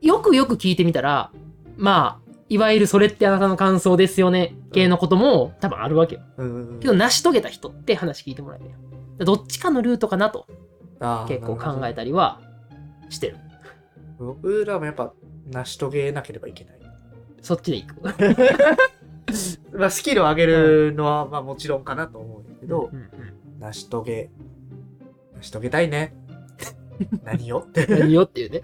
[0.00, 1.30] よくよく聞いてみたら、
[1.76, 6.22] まあ、いわゆるそれってあなたの感想ですよね、系のことも多分あるわけよ。
[6.38, 6.80] うん。
[6.80, 8.72] けど、成し遂げた人って話聞いてもらえるよ。
[9.24, 10.48] どっちかのルートかなと
[11.28, 12.40] 結構考えたりは
[13.08, 13.36] してる。
[14.18, 15.12] 僕らもやっぱ
[15.48, 16.77] 成し遂げなければいけない。
[17.42, 17.94] そっちで行く。
[19.78, 23.10] まあ、スキルを上げるのは、まあもちろんかなと思うんだけどう、んうん
[23.60, 24.30] 成し遂げ、
[25.36, 26.14] 成し遂げたいね。
[27.24, 27.60] 何を？
[27.60, 27.86] って。
[27.86, 28.62] 何よっていうね。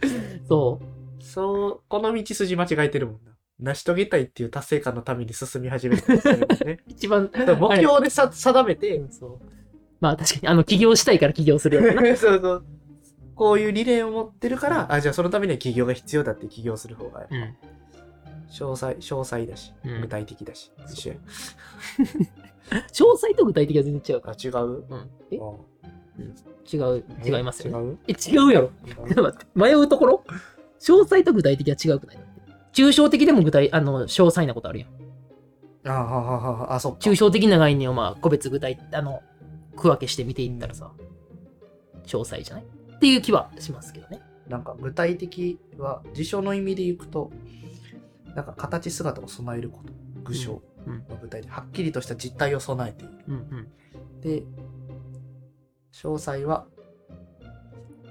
[0.49, 0.81] そ
[1.21, 3.35] そう、この道筋間違えてるもんな。
[3.61, 6.47] 成し遂げたいっていう達成感のために進み始めたんですよね。
[6.79, 6.79] う。
[6.89, 9.39] 一番、目標でさ定めてう、んそう。
[10.01, 12.17] まあ確かに、あの、起業したいから起業するやつな。
[12.17, 12.65] そうそう。
[13.35, 17.55] こういう理念を持ってるから、あ、じゃあそのためには起業が必要だって起業する方が、うん。
[18.51, 20.01] 詳細、詳細だし、うん。
[20.03, 20.71] 具体的だし。
[20.91, 21.17] 一緒や
[22.93, 24.85] 詳細と具体的は全然違うかあ、違う？
[24.89, 25.11] うん。
[25.31, 25.39] え？
[25.39, 25.53] あ
[26.73, 27.89] 違う、違いますよね。
[27.89, 27.99] 違う？
[28.09, 28.71] え、違うやろ。
[28.87, 30.25] ちょっと待って、迷うところ？
[30.81, 32.19] 詳細と具体的は違うくない
[32.73, 34.89] 抽象的でも具体、あの、詳細なことあるやん。
[35.87, 36.99] あははははあ、そっか。
[37.01, 39.23] 抽象的な概念をまあ、個別具体、あの、
[39.77, 40.91] 区分けして見ていったらさ、
[42.07, 42.65] 詳細じゃない？
[42.97, 44.21] っていう気はしますけどね。
[44.49, 47.31] なんか具体的は、辞書の意味で言うと、
[48.35, 49.93] なんか形姿を備えること。
[50.25, 53.15] 具象の具体で、はっきりとした実態を備えている。
[53.29, 53.69] うんうん。
[54.23, 54.43] で、
[55.93, 56.67] 詳細は、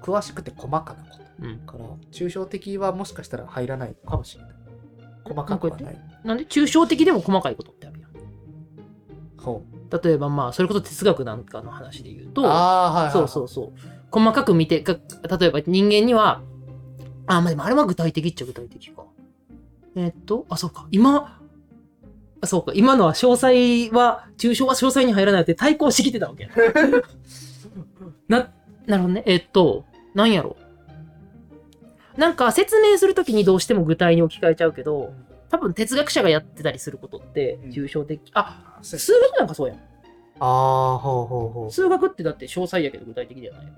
[0.02, 1.46] 詳しくて細かなこと。
[1.46, 1.60] うん。
[1.60, 4.54] から、抽象的はもしかしたら入らないかもしれない。
[5.24, 5.98] 細かくはない。
[6.24, 8.12] なんで抽象的でも細かいことってあるやん。
[9.42, 10.04] ほう。
[10.04, 13.14] 例えばまあ、それこそ哲学なんかの話で言うと、ああ、はい、はい。
[13.14, 13.74] そうそうそう。
[14.12, 14.94] 細かく見て、か
[15.40, 16.42] 例えば人間には、
[17.26, 19.04] あ、まあでもあれは具体的っちゃ具体的か。
[19.96, 20.88] えーっと、あ、そうか。
[20.92, 21.40] 今、
[22.42, 22.72] あそうか。
[22.76, 26.50] 今のは詳細は、抽象は詳細に入らないって対抗してきてたわけや。
[28.28, 28.52] な、
[28.86, 29.24] なるほどね。
[29.26, 30.58] えーっと、なんやろ。
[32.18, 35.14] なんか説明するときにどうしても具体に置き換えちゃうけど、
[35.50, 38.22] 多分哲学者がやってたりすることってうん抽象的。
[38.34, 39.78] あ、そう数学なんかそうやん。
[39.78, 39.82] あ
[40.40, 41.72] あ、ほうほうほう。
[41.72, 43.74] 数学ってだって詳細やけど具体的ではないよ。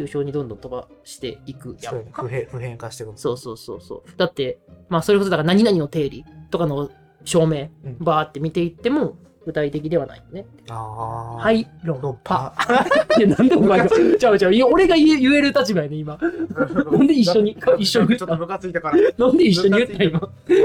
[0.00, 2.22] 抽象にどんどん飛ばしていくやんか。
[2.22, 4.16] 普遍普遍化していくそうそうそうそう。
[4.16, 4.58] だって、
[4.88, 6.90] まあそれこそだから何々の定理とかの
[7.24, 10.46] 証明、うんバーって見ていっても具体的ではないよね。
[10.68, 11.36] ああ。。
[11.36, 12.52] はいい、論論破。
[12.56, 12.86] 破。
[13.18, 16.18] いやなんでお前が、ちゃうちゃう、いや俺が言える立場やね、今。
[16.20, 18.96] なんで一緒に一緒にちょっとムカついたから。
[19.16, 20.20] なんで一緒に言った今。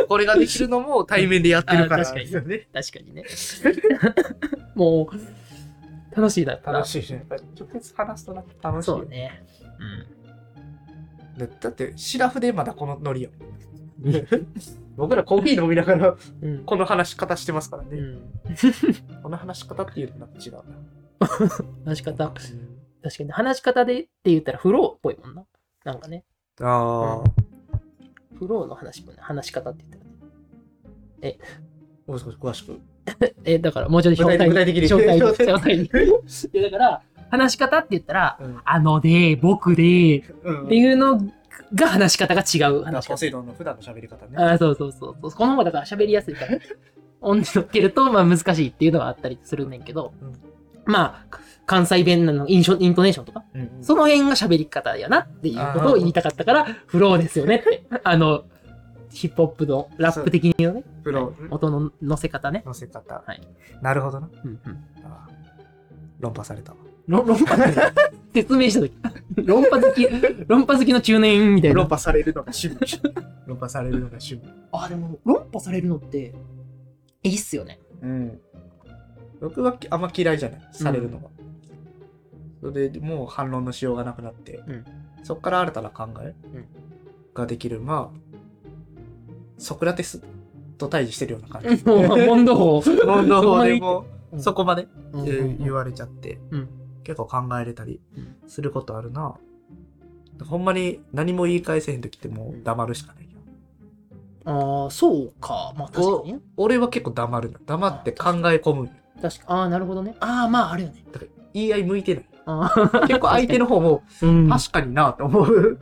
[0.08, 2.06] これができるのも対面でやってるから。
[2.06, 2.68] 確かにね。
[2.74, 3.24] 確かにね。
[4.76, 5.16] もう、
[6.16, 6.80] 楽しいだったな。
[6.80, 7.26] 楽しいね。
[7.60, 8.98] 直接話すとな楽しいよ。
[8.98, 9.42] そうね。
[11.38, 13.30] だだって、シラフでまだこのノリよ。
[14.96, 16.50] 僕らコーヒー飲みながらうん。
[16.50, 16.66] うん。
[16.66, 17.98] この話し方してますからね。
[17.98, 18.32] うん。
[19.22, 20.64] この話し方っていうのなんか違うな。
[21.86, 22.32] 話し方。
[23.04, 25.46] 確かに話し方でって言ったらフローっぽいもんな。
[25.84, 26.24] なんかね。
[26.62, 27.46] ああ。
[28.38, 30.08] フローの話もね、話し方って言った
[31.28, 31.40] らね。
[32.08, 32.80] もう少し詳しく。
[33.44, 34.50] え、だからもうちょっと詳細に。
[34.50, 35.84] 具体的に詳細 に。
[36.54, 38.58] いやだから、話し方って言ったら、うん。
[38.64, 41.22] あので、僕で、うんっていうの
[41.74, 43.14] が話し方が違う話し方。
[43.14, 44.38] ポセイドンの普段の喋り方ね。
[44.38, 45.32] あそうそうそうそう。
[45.32, 46.58] この方がだから喋りやすいから。
[47.22, 50.34] 音に乗っけると、まあ難しいっていうのがあったりするねんけど、うん
[50.86, 57.84] まあ、関西弁のインショイントネーションとか、うんうんその辺が喋り方やなっていうことを言いたかったから、フローですよねって。
[58.04, 58.46] あの、
[59.16, 62.64] ヒップホップのラップ的にのね、プロ音の乗せ方ね。
[62.66, 63.24] 乗せ方。
[63.26, 63.42] はい
[63.82, 64.30] なるほどな。
[64.44, 64.84] うんうん。
[65.06, 65.34] あー
[66.20, 66.78] 論破されたわ。
[67.08, 67.56] 論論破
[68.34, 68.94] 説明した時
[69.38, 70.08] 論破好き
[70.48, 73.02] 論破好きの中年みたいな論破されるのが趣味。
[73.46, 74.42] 論破されるのが趣味。
[74.74, 76.34] あでも論破されるのって
[77.24, 78.40] いいっすよねうん。
[79.40, 80.70] 僕はあんま嫌いじゃない。
[80.72, 81.30] されるのが。
[82.62, 84.86] それでもう反論のしようがなくなって、うん
[85.24, 86.66] そこから新たな考えうん
[87.34, 87.82] ができる。
[87.82, 88.20] まあ、
[89.58, 90.22] ソクラテス
[90.78, 91.86] と対峙してるような感じ。
[91.86, 92.82] もう問答法。
[93.06, 94.42] 問答法でもうん。
[94.42, 94.88] そこまで
[95.60, 96.70] 言われちゃって、うん。
[97.04, 99.36] 結構考えれたりうんすることあるな。
[100.44, 103.30] ほんまに何も言い返せへん時ってもう黙るしかないよ。
[104.46, 105.74] ああそうか。
[105.78, 106.40] まあ確かにね。
[106.58, 107.60] 俺は結構黙るの。
[107.66, 108.90] 黙って考え込む。
[109.22, 110.16] 確かああなるほどね。
[110.20, 111.06] ああまああるよね。
[111.12, 112.26] だから言い合い向いてない。
[113.08, 115.78] 結構相手の方もうん確かになと思う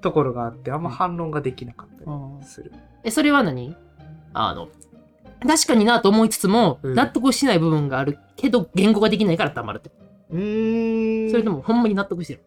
[0.00, 2.72] ところがあって、あんま反論ができなかったうんりする。
[3.02, 3.76] え、それは何？
[4.32, 4.68] あの、
[5.46, 9.90] 確かになと思いつつも、うん納得しない部分があるけど、言語ができないから黙るって。
[10.30, 12.40] うーんそれとも、ほんまに納得してる？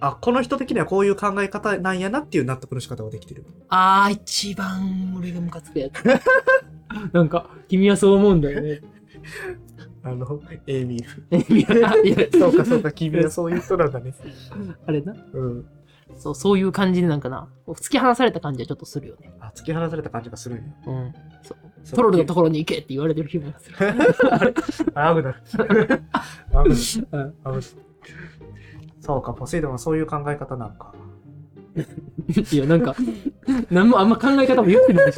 [0.00, 3.44] あ、この人的にはこういう考え方なんやなっていう納得の仕方ができてる。
[3.68, 6.02] あー、一番俺がムカつくやつ。
[7.14, 8.80] なんか、君はそう思うんだよね。
[10.04, 11.26] あの、エイミール。
[11.30, 14.12] えいやいやそうかそうか、君はそういう人なんだね。
[14.86, 15.14] あれな？
[15.32, 15.66] うん。
[16.16, 19.32] そう、そういう感じでなんかな、突き放された感じはちょっとするよね。
[19.40, 20.64] あ、突き放された感じがするんや。
[20.86, 21.12] うん。
[21.42, 21.58] そう。
[21.84, 23.76] そうトロルのところに行けって言われてる気分がする。
[24.94, 25.34] あ、危ない。
[25.50, 26.00] 危ない。
[26.62, 27.62] うん危ない。
[29.00, 30.92] そうか、ポセイドンはそういう考え方なんか。
[32.52, 32.94] いや、なんか、
[33.70, 35.16] なんもあんま考え方も言ってないし。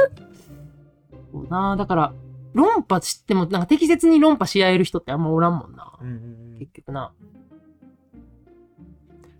[1.33, 2.15] そうなだから、
[2.55, 5.93] 論破しても、なんか適切に論破し合える人ってあんまおらんもんな。
[6.01, 7.13] うんうん結局な。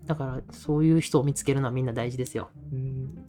[0.05, 2.49] だから、そういう人を見つけるのはみんな大事ですよ。
[2.71, 2.77] うん。
[2.77, 3.25] うん。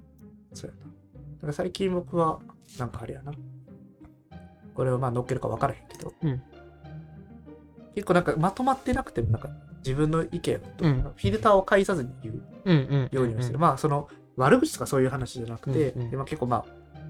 [0.53, 0.83] そうやな。
[0.83, 2.41] だから最近僕は、
[2.79, 3.33] なんかあれやな。
[4.75, 6.13] これをまあ乗っけるか分からへんけど。
[6.23, 6.43] うん
[7.95, 13.09] 結構なんかまとまってなくても、なんか自分の意見を、うんフィルターを介さずに言う。
[13.11, 13.59] ようにはしてる。
[13.59, 16.65] んまあその悪口とかそういう話じゃなくて、うんうん結構まあ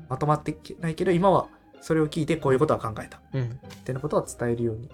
[0.08, 1.48] まとまってないけど、今は
[1.87, 3.20] それを聞いてこういうことは考えた。
[3.33, 3.42] うん。
[3.44, 3.49] っ
[3.85, 4.90] てなことは伝えるように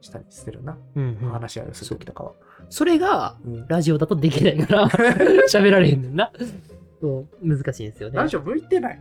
[0.00, 0.78] したりしてるな。
[0.96, 1.30] うんうん。
[1.32, 2.32] 話し合いをするときとかは。
[2.70, 4.88] それが、うんラジオだとできないから、
[5.52, 6.32] 喋られへんねんな。
[7.02, 8.16] そう、難しいんですよね。
[8.16, 8.98] ラジオ向いてない。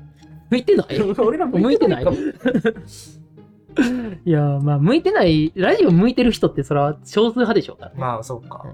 [0.50, 1.02] 向いてない？
[1.18, 2.08] 俺ら向いてない い
[4.30, 7.98] やー、まあ、向いてない、ラジオ向いてる人ってそれは少数派でしょうからね。
[8.02, 8.66] まあそうか。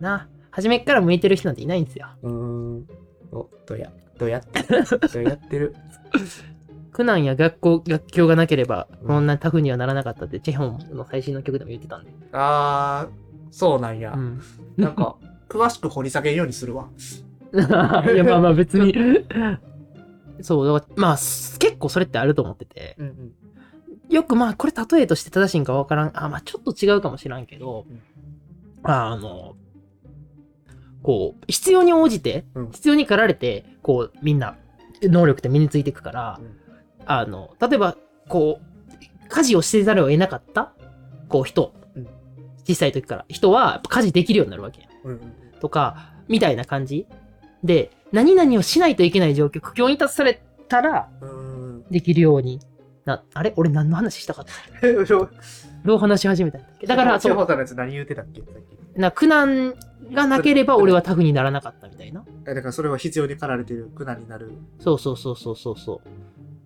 [0.00, 2.06] な、初めっから向いてる人なんていないんですよ。
[2.22, 2.86] うーん。
[3.32, 4.66] お、どうや、どうやってる、
[5.12, 5.74] どうやってる。
[6.92, 12.10] 苦難や学校、学教がなければ、うんこんなタフにはならなかったって、チェホンの最新の曲でも言ってたんで。
[12.32, 14.12] あー、そうなんや。
[14.12, 14.40] うん。
[14.76, 15.16] なんか、
[15.48, 16.88] 詳しく掘り下げんようにするわ。
[17.52, 18.94] いや、まあまあ別に。
[20.40, 22.96] そう、だからまあ、す結構それってあると思ってて。
[22.98, 23.32] うんうん。
[24.14, 26.10] よくまあ、これ例えとして正しいんかわからん。
[26.14, 28.00] あ、まあちょっと違うかもしらんけど、うん
[28.84, 29.54] あの、
[31.02, 34.56] こう、必要に応じて、うん必要に駆られて、こう、みんな、
[35.02, 36.61] 能力って身についていくから、うん
[37.06, 37.96] あの、例えば、
[38.28, 40.72] こう、家事をしてざるを得なかった、
[41.28, 42.06] こう、人、うん。
[42.66, 44.88] 小さい時から、人は家事できるようになるわけや。
[45.04, 45.20] うんうん
[45.60, 47.06] とか、みたいな感じ。
[47.62, 51.08] で、何々をしないといけない状況、苦境に立たされたら、
[51.88, 52.58] できるように
[53.04, 53.52] な、あれ？
[53.56, 54.86] 俺何の話したかった？
[55.84, 56.86] どう話し始めたんだっけ？
[56.88, 58.42] だから、地そう、何言うてたっけ？
[58.96, 59.74] な苦難
[60.12, 62.24] がなければ俺はタフにならなかったみたいな。
[62.48, 64.50] えだからそれは必要に駆られてる苦難になる。
[64.80, 66.08] そうそうそうそうそうそう。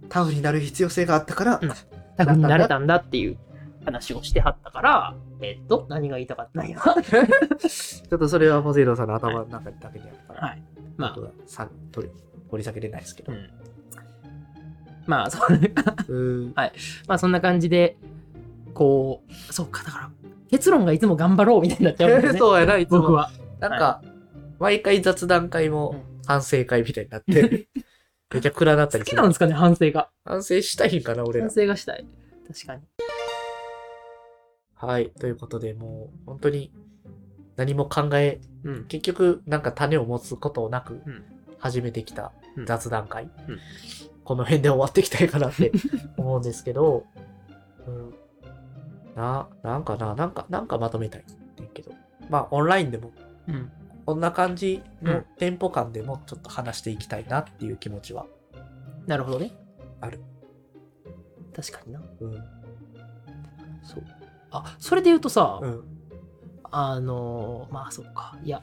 [0.08, 1.70] タフになる必要性があったから、うん
[2.16, 3.36] タフになれたんだっていう
[3.84, 6.80] 話をしてはったから、えっと、何が言いたかったんや。
[6.80, 10.62] ちょっとそれはポセイドンさんの頭の中だけにあるから、はい。
[10.96, 12.12] まあ取り
[12.50, 13.32] 掘り下げれないですけど。
[13.32, 13.50] うん。
[15.06, 15.58] まあ、そう、
[16.08, 16.52] うん。
[16.56, 16.70] ま
[17.08, 17.96] あそんな感じで、
[18.74, 20.10] こう、そうか、だから、
[20.50, 22.38] 結論がいつも頑張ろうみたいになっちゃうんですね。
[22.40, 23.00] そうやな、いつも。
[23.02, 23.30] 僕は。
[23.60, 24.02] なんか、
[24.58, 27.68] 毎回雑談会も反省会みたいになって、
[28.34, 29.16] めちゃ暗なった好りする。
[29.16, 30.10] きなんですかね、反省が。
[30.24, 31.54] 反省したいんかな、俺ら反。
[31.54, 32.04] 省がしたい。
[32.46, 32.82] 確かに。
[34.74, 35.10] はい。
[35.10, 36.72] ということで、もう、本当に、
[37.56, 38.84] 何も考え、うん。
[38.86, 41.24] 結局、なんか種を持つことなくうん、
[41.58, 43.30] 始めてきたうん雑談会。
[43.48, 43.58] うん
[44.26, 45.70] この辺で終わっていきたいかなって
[46.18, 47.06] 思うんですけど、
[47.86, 48.14] うん。
[49.14, 51.24] な、なんかな、なんか、なんかまとめたい
[51.72, 51.92] けど。
[52.28, 53.12] まあ、オンラインでも、
[53.46, 53.70] うん。
[54.06, 58.26] こんな感じのうんテンポ感でもちょっと話していきたいなっていう気持ちは
[59.06, 59.52] なるほどね。
[60.00, 60.20] ある。
[61.54, 62.00] 確かにな。
[62.20, 62.32] うん。
[63.82, 64.04] そう。
[64.50, 65.84] あ、それで言うとさ、うん。
[66.70, 68.36] あのーまあそうか。
[68.44, 68.62] いや、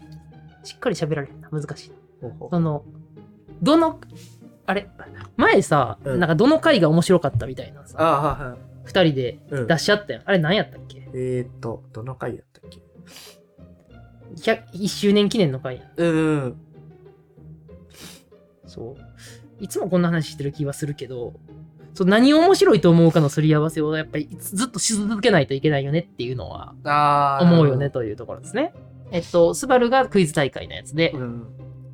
[0.64, 1.50] しっかり喋られるな。
[1.50, 1.96] 難しいな。
[2.22, 2.84] ほうほうその、
[3.62, 4.00] どの、
[4.66, 4.90] あれ、
[5.38, 8.58] 前さ、うんなんかどの回が面白かったみたいなさ、ああ、はいはい。
[8.84, 10.24] 二人でうん出し合ったやん。
[10.26, 11.08] あれ何やったっけ？
[11.14, 12.82] えーっと、どの回やったっけ ?100
[14.36, 15.88] 1周年記念の回やん。
[15.96, 16.08] う
[16.48, 16.56] ん。
[18.66, 19.64] そう。
[19.64, 21.34] いつもこんな話してる気はするけど、
[21.94, 26.74] そう何を面白いと思うかのすり合わせをやっぱりずっとし続けないといけないよねっていうのは
[27.42, 27.90] 思うよね。
[27.90, 28.74] というところですね。
[29.12, 31.48] えっと、スバルがクイズ大会のやつで、うん。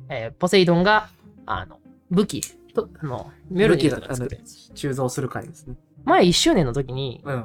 [0.08, 1.10] えーポセイドンが、
[1.44, 1.78] あの、
[2.10, 2.40] 武器
[2.74, 4.72] と、あの、ミョルニルとか作るやつ。
[4.74, 5.76] 鋳造する回ですね。
[6.04, 7.44] 前1周年の時に、うん。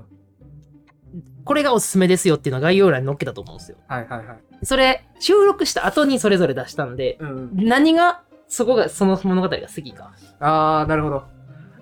[1.43, 3.78] これがおすすめですよっていうのを概要欄に載っけたと思うんですよ。
[3.88, 4.65] はいはいはい。
[4.65, 7.49] それ、収録した後にそれぞれ出したんで、うん。
[7.54, 11.23] 何が、そこが、その物語が好きかあー、なるほど。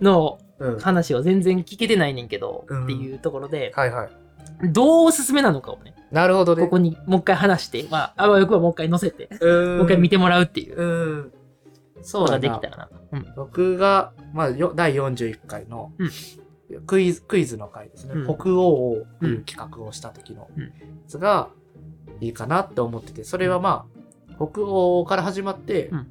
[0.01, 0.79] のうん。
[0.79, 4.09] 話を全然聞けてないねんけど、うんっていうところで、はいはい。
[4.71, 6.63] どうおすすめなのかをね、なるほどね。
[6.63, 9.77] ここにもう一回話して、まあ、あわよくはもう一回載せて、うん。
[9.77, 11.33] もう一回見てもらうっていううん。
[12.03, 12.89] そうだなできたらな。
[13.13, 13.33] うん。
[13.35, 16.11] 僕が、まあ、よ第41回のうん
[16.81, 18.13] クイズ、クイズの回ですね。
[18.15, 20.69] うん北欧王っていう企画をした時のうんや
[21.07, 21.49] つが
[22.19, 23.85] いいかなって思ってて、それはま
[24.29, 26.07] あ、北欧から始まって、うん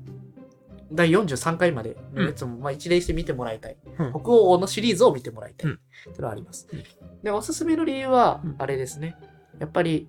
[0.95, 3.77] 第43回までのやつも、まあ一例して見てもらいたい。
[3.99, 5.71] うん北欧王のシリーズを見てもらいたい。
[5.71, 6.83] うんっていうのはありますうん。
[7.23, 9.17] で、おすすめの理由はうん、あれですね。
[9.59, 10.09] やっぱり、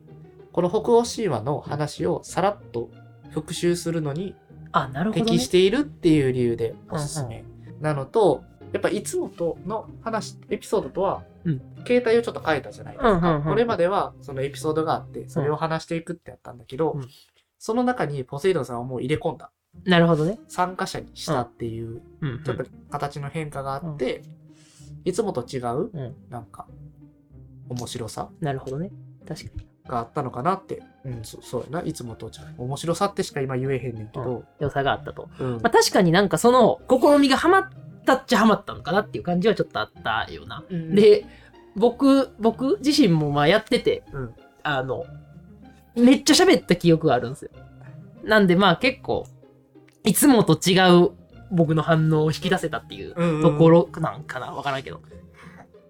[0.51, 2.89] この北欧神話の話をさらっと
[3.29, 4.35] 復習するのに
[4.73, 5.31] あ、なるほど、ね。
[5.31, 7.45] 適しているっていう理由でおすすめ
[7.79, 13.11] なのと、やっぱいつもとの話、エピソードとはうん、携帯をちょっと変えたじゃないですか。
[13.11, 17.07] うんうんうんこれまではそのエピソードがあって、それを話していくってやったんだけどうん、
[17.59, 19.51] その中にポセイドンさんをもう入れ込んだ。
[19.85, 20.39] なるほどね。
[20.47, 22.43] 参加者にしたっていう、うん、うん。
[22.43, 24.23] ちょっと形の変化があって、
[25.03, 26.15] いつもと違う、うん。
[26.29, 26.67] なんか、
[27.69, 28.91] 面白さなるほどね。
[29.27, 29.67] 確かに。
[29.87, 30.83] があったのかなって。
[31.03, 31.87] うん、そそうやな。
[31.87, 32.33] いつもと違う。
[32.59, 35.29] 面白さってしか今言えへんねんけど、良さがあったと。
[35.39, 35.51] うん。
[35.53, 37.69] まあ、確かになんかその試みがハマっ
[38.05, 40.63] たっちゃハマったのかなっていう感じはちょっとあったよな。
[40.69, 41.25] うん、で、
[41.75, 45.05] 僕、僕自身もまあやってて、うんあの、
[45.95, 47.51] めっちゃ喋った記憶があるんですよ。
[48.23, 49.25] なんでまあ結構、
[50.05, 51.11] いつもと違う
[51.51, 55.01] 僕の反応を引き出せたっていうところなんかなわからんけど。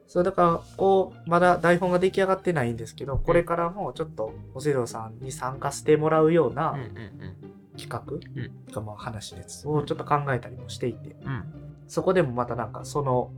[0.07, 6.77] そう、だから、こう、まだ台本が出来上がってないんですけど、これからもちょっと、おせろさんに参加してもらうような
[7.75, 8.19] 企画、ん
[8.67, 11.72] とかまあ話ですをちょっと考えたりもしていて、うん。
[11.83, 11.89] うん。
[11.89, 13.31] そこでもまたなんか、その、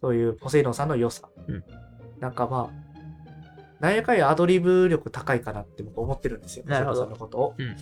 [0.00, 1.64] そういうポセイドンさんの良さ、うん
[2.20, 2.88] なんかまあ、
[3.80, 6.64] なんやかんやアドリブ力高いかなって僕思ってるんですよ。
[6.66, 7.54] なるほどのことを。
[7.58, 7.76] うん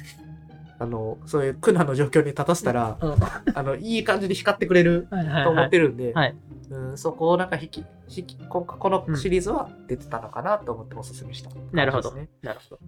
[0.78, 3.16] あの、そういう苦難の状況に立たせたら、うん
[3.54, 5.66] あの、いい感じで光ってくれると思はい。
[5.68, 6.36] ってるんで、はい
[6.68, 12.14] うん、そこをなんか引き、引きここのシリーズは出てたのかなと思っておすすめした、なるほど。
[12.42, 12.78] なるほど。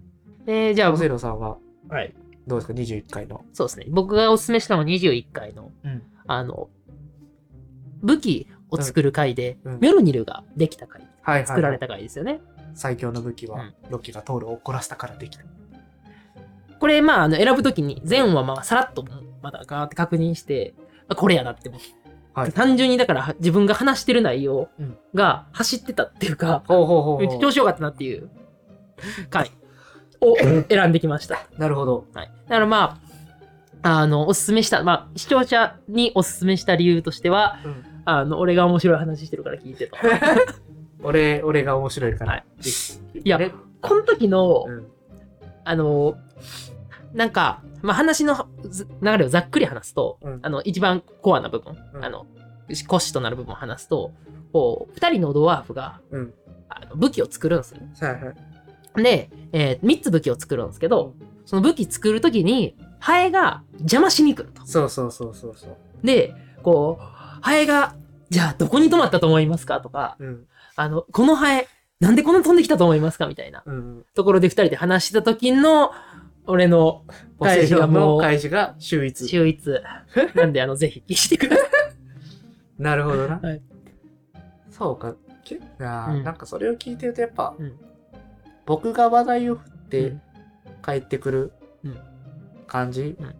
[0.45, 1.57] で、じゃあポ、セイドンさんは
[1.89, 2.13] はい。
[2.45, 3.43] どうですか ?21 回の。
[3.53, 3.85] そうですね。
[3.89, 6.03] 僕がおすすめしたのは21回の、うん。
[6.27, 6.69] あの、
[8.01, 11.47] 武器を作る回で、うんうんミョルニルができた回、はいはい、はい。
[11.47, 12.41] 作られた回ですよね。
[12.73, 15.43] 最強の武器はうん、ロキがトールを怒らせたからできた。
[16.79, 19.05] これ、まあ、あの選ぶときに、全はまあ、さらっと、
[19.41, 20.73] まだガーって確認して、
[21.07, 21.81] あこれやなって思う。
[22.33, 28.29] はい単純にだから、自分が話してる内容うんが走ってたっていうか、ほうほうほう調子よかったなっていう
[29.29, 29.51] 回
[30.21, 30.37] を
[30.69, 31.47] 選んできました。
[31.57, 32.05] なるほど。
[32.13, 32.31] はい。
[32.47, 33.01] だからま
[33.83, 37.85] あ、あの、おすすめした、まあ、視聴者におすすめした理由としては、うん
[38.17, 39.97] あの、俺が面白い話してるから聞いてと。
[41.03, 42.31] 俺、俺が面白いから。
[42.33, 42.43] はい
[43.15, 44.87] いいやね、この時の、うん。
[45.63, 46.17] あの、
[47.13, 52.25] なんか、まあ、話のず流れをざっくり話すと、うんあの、一番コアな部分、うんあの、
[52.87, 54.11] 骨子となる部分を話すと、
[54.51, 56.33] こう、二人のドワーフが、うん。
[56.69, 57.81] あの武器を作るんですよ。
[57.99, 59.03] はいはい。
[59.03, 64.65] で、えー、3つ武器を作るんですけど、その武器作るときに、ハエが邪魔しに来ると。
[64.65, 65.77] そうそうそうそうそう。
[66.03, 67.03] で、こう、
[67.41, 67.95] ハエが、
[68.29, 70.45] じゃあどこに止まったと思いますかとか、うん。
[70.75, 71.67] あの、このハエ、
[71.99, 74.05] なんでこんな飛んできたと思いますかみたいなうん。
[74.13, 75.91] ところで二人で話した時の、
[76.45, 77.03] 俺の
[77.37, 79.27] ポセイドンの返しがもう返しが秀逸。
[79.27, 79.69] 秀逸。
[80.35, 81.69] なんで、あの、ぜひ聞いてください。
[82.81, 83.39] なるほどな。
[83.41, 83.61] はい
[84.71, 85.13] そうか。
[85.43, 87.77] けいやーうんなんかそれを聞いてるとやっぱ、うん
[88.65, 90.21] 僕が話題を振っうてん
[90.85, 91.53] 帰ってくる
[91.83, 91.97] うん
[92.67, 93.35] 感じうん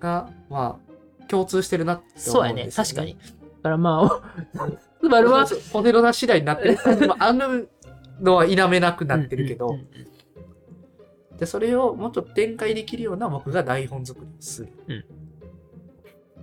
[0.00, 3.16] が、まあ、共通してるなってそうやね、思うんですよ、確かに。。
[3.62, 4.20] だからま
[4.56, 4.68] あ、
[5.00, 7.68] スバルは、ポテロナ次第になってる感じもある
[8.20, 9.86] のは否めなくなってるけど、うんうんうん
[11.40, 15.06] で、それをもうちょっと展開できるような僕が台本作りをする。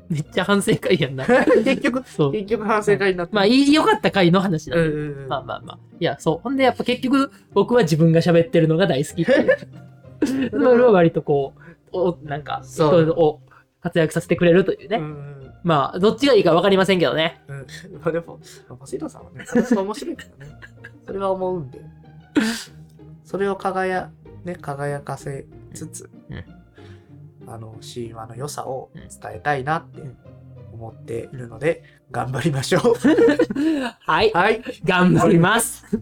[0.09, 1.26] めっちゃ反省会やんな。
[1.63, 2.32] 結局、そう。
[2.32, 4.88] 結局反省会になってまあ、いい良かった回の話なんで。
[4.88, 5.28] うんうんうん。
[5.28, 5.80] まあまあまあ。
[5.99, 6.39] いや、そう。
[6.39, 9.57] ほんで、やっぱ結局、僕は自分が喋ってるのが大好きっていう。
[10.26, 11.61] スバルは割とこう、
[11.91, 13.41] おなんか、そう人を
[13.82, 14.97] 活躍させてくれるというね。
[14.97, 15.47] うん。
[15.68, 17.41] まあ、どっちがいいか分かりませんけどね。
[17.49, 17.68] うん。
[17.99, 18.39] まあでも、
[18.80, 20.55] マシロさんはね、話が面白いからね。
[21.05, 21.82] それは思うんで。
[23.26, 24.09] それを輝、
[24.45, 26.09] ね、輝かせつつ、
[27.45, 30.03] あの、神話の良さを伝えたいなって
[30.72, 32.93] 思っているので、頑張りましょう。
[33.99, 34.32] はい。
[34.32, 34.63] はい。
[34.86, 35.84] 頑張ります。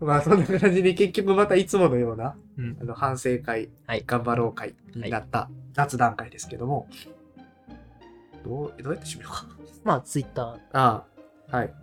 [0.00, 6.88] まあそんな感じで結局またいつものような、うんあの反省会、はい頑張ろう会になった雑談会ですけども、
[8.44, 9.46] どうどうやって締めようか。
[9.82, 10.58] まあ、ツイッター。
[10.72, 11.04] あ
[11.50, 11.74] あ、はい。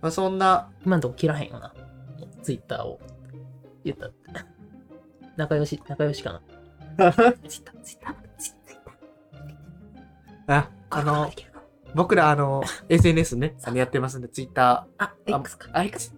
[0.00, 1.72] まあそんな、今のとこ切らへんよな。
[2.42, 3.00] ツイッターを。
[3.84, 4.18] 言ったって。
[5.36, 7.12] 仲良し、仲良しかな。
[7.48, 8.54] ツイッター、ツイッター、ツイッ
[10.46, 10.56] ター。
[10.58, 11.30] あ、あの
[11.94, 15.68] 僕らあの、SNS ね、あのやってますんで、ツイッタあ、ー、X か。
[15.72, 16.12] あ、X。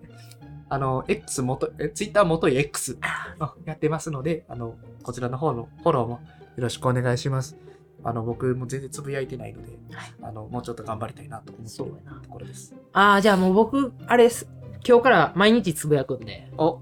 [0.69, 6.21] あの、X 元、え、ツイッター元い X あやってますので、あの、こちらの方のフォローも
[6.57, 7.57] よろしくお願いします。
[8.05, 12.75] あの、僕も全然つぶやいてないので、はいあの、もうちょっと頑張りたいなと思ってるところです。
[12.93, 14.49] ああ、じゃあもう僕、あれです。
[14.87, 16.81] 今日から毎日つぶやくんで、お、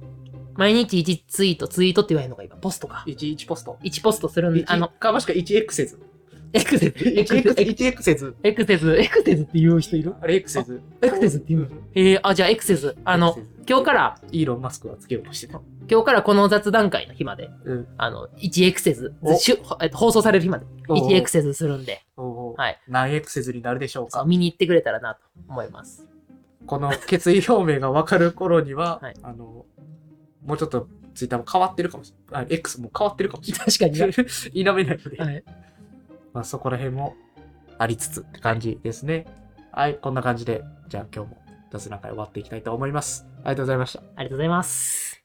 [0.55, 3.05] 毎日1ツイート、ツイートって言わへんのが今、ポストか。
[3.07, 3.79] 11ポスト。
[3.83, 6.01] 1ポストするんで、あの、、かもしくは 1X せず。
[6.53, 8.37] X で、1X、1X せず。
[8.43, 10.15] エクセス、エクセスって言う人いる？
[10.21, 10.83] あれ X せず。
[11.03, 11.69] エクセスって言うの？
[11.95, 12.97] えー、あ、じゃあエクセス。
[13.05, 13.39] あの、
[13.69, 15.61] 今日から、イーロン・マスクはつけようとしてた。
[15.91, 17.89] 今日からこの雑談会の日まで、うん。
[17.97, 22.81] あの、1エクセスお、しゅえっと放送される日まで、1エクセスするんで、はい。
[22.89, 24.25] 何 X せずになるでしょうか？
[24.25, 26.07] 見に行ってくれたらなと思います。
[26.67, 29.65] この決意表明が分かる頃には、 はいあの、
[30.45, 32.45] もうちょっとツイッターも変わってるかもしれない。
[32.45, 33.67] あ X も変わってるかもしれない。
[33.67, 34.13] 確かにね。
[34.53, 35.45] 否めないので、はい。
[36.39, 37.17] まあ、そこら辺も
[37.79, 39.27] ありつつって感じですね。
[39.73, 41.39] はい、こんな感じで、じゃあ今日も
[41.73, 43.27] 雑談会終わっていきたいと思います。
[43.39, 43.99] ありがとうございました。
[43.99, 45.18] ありがとうございます。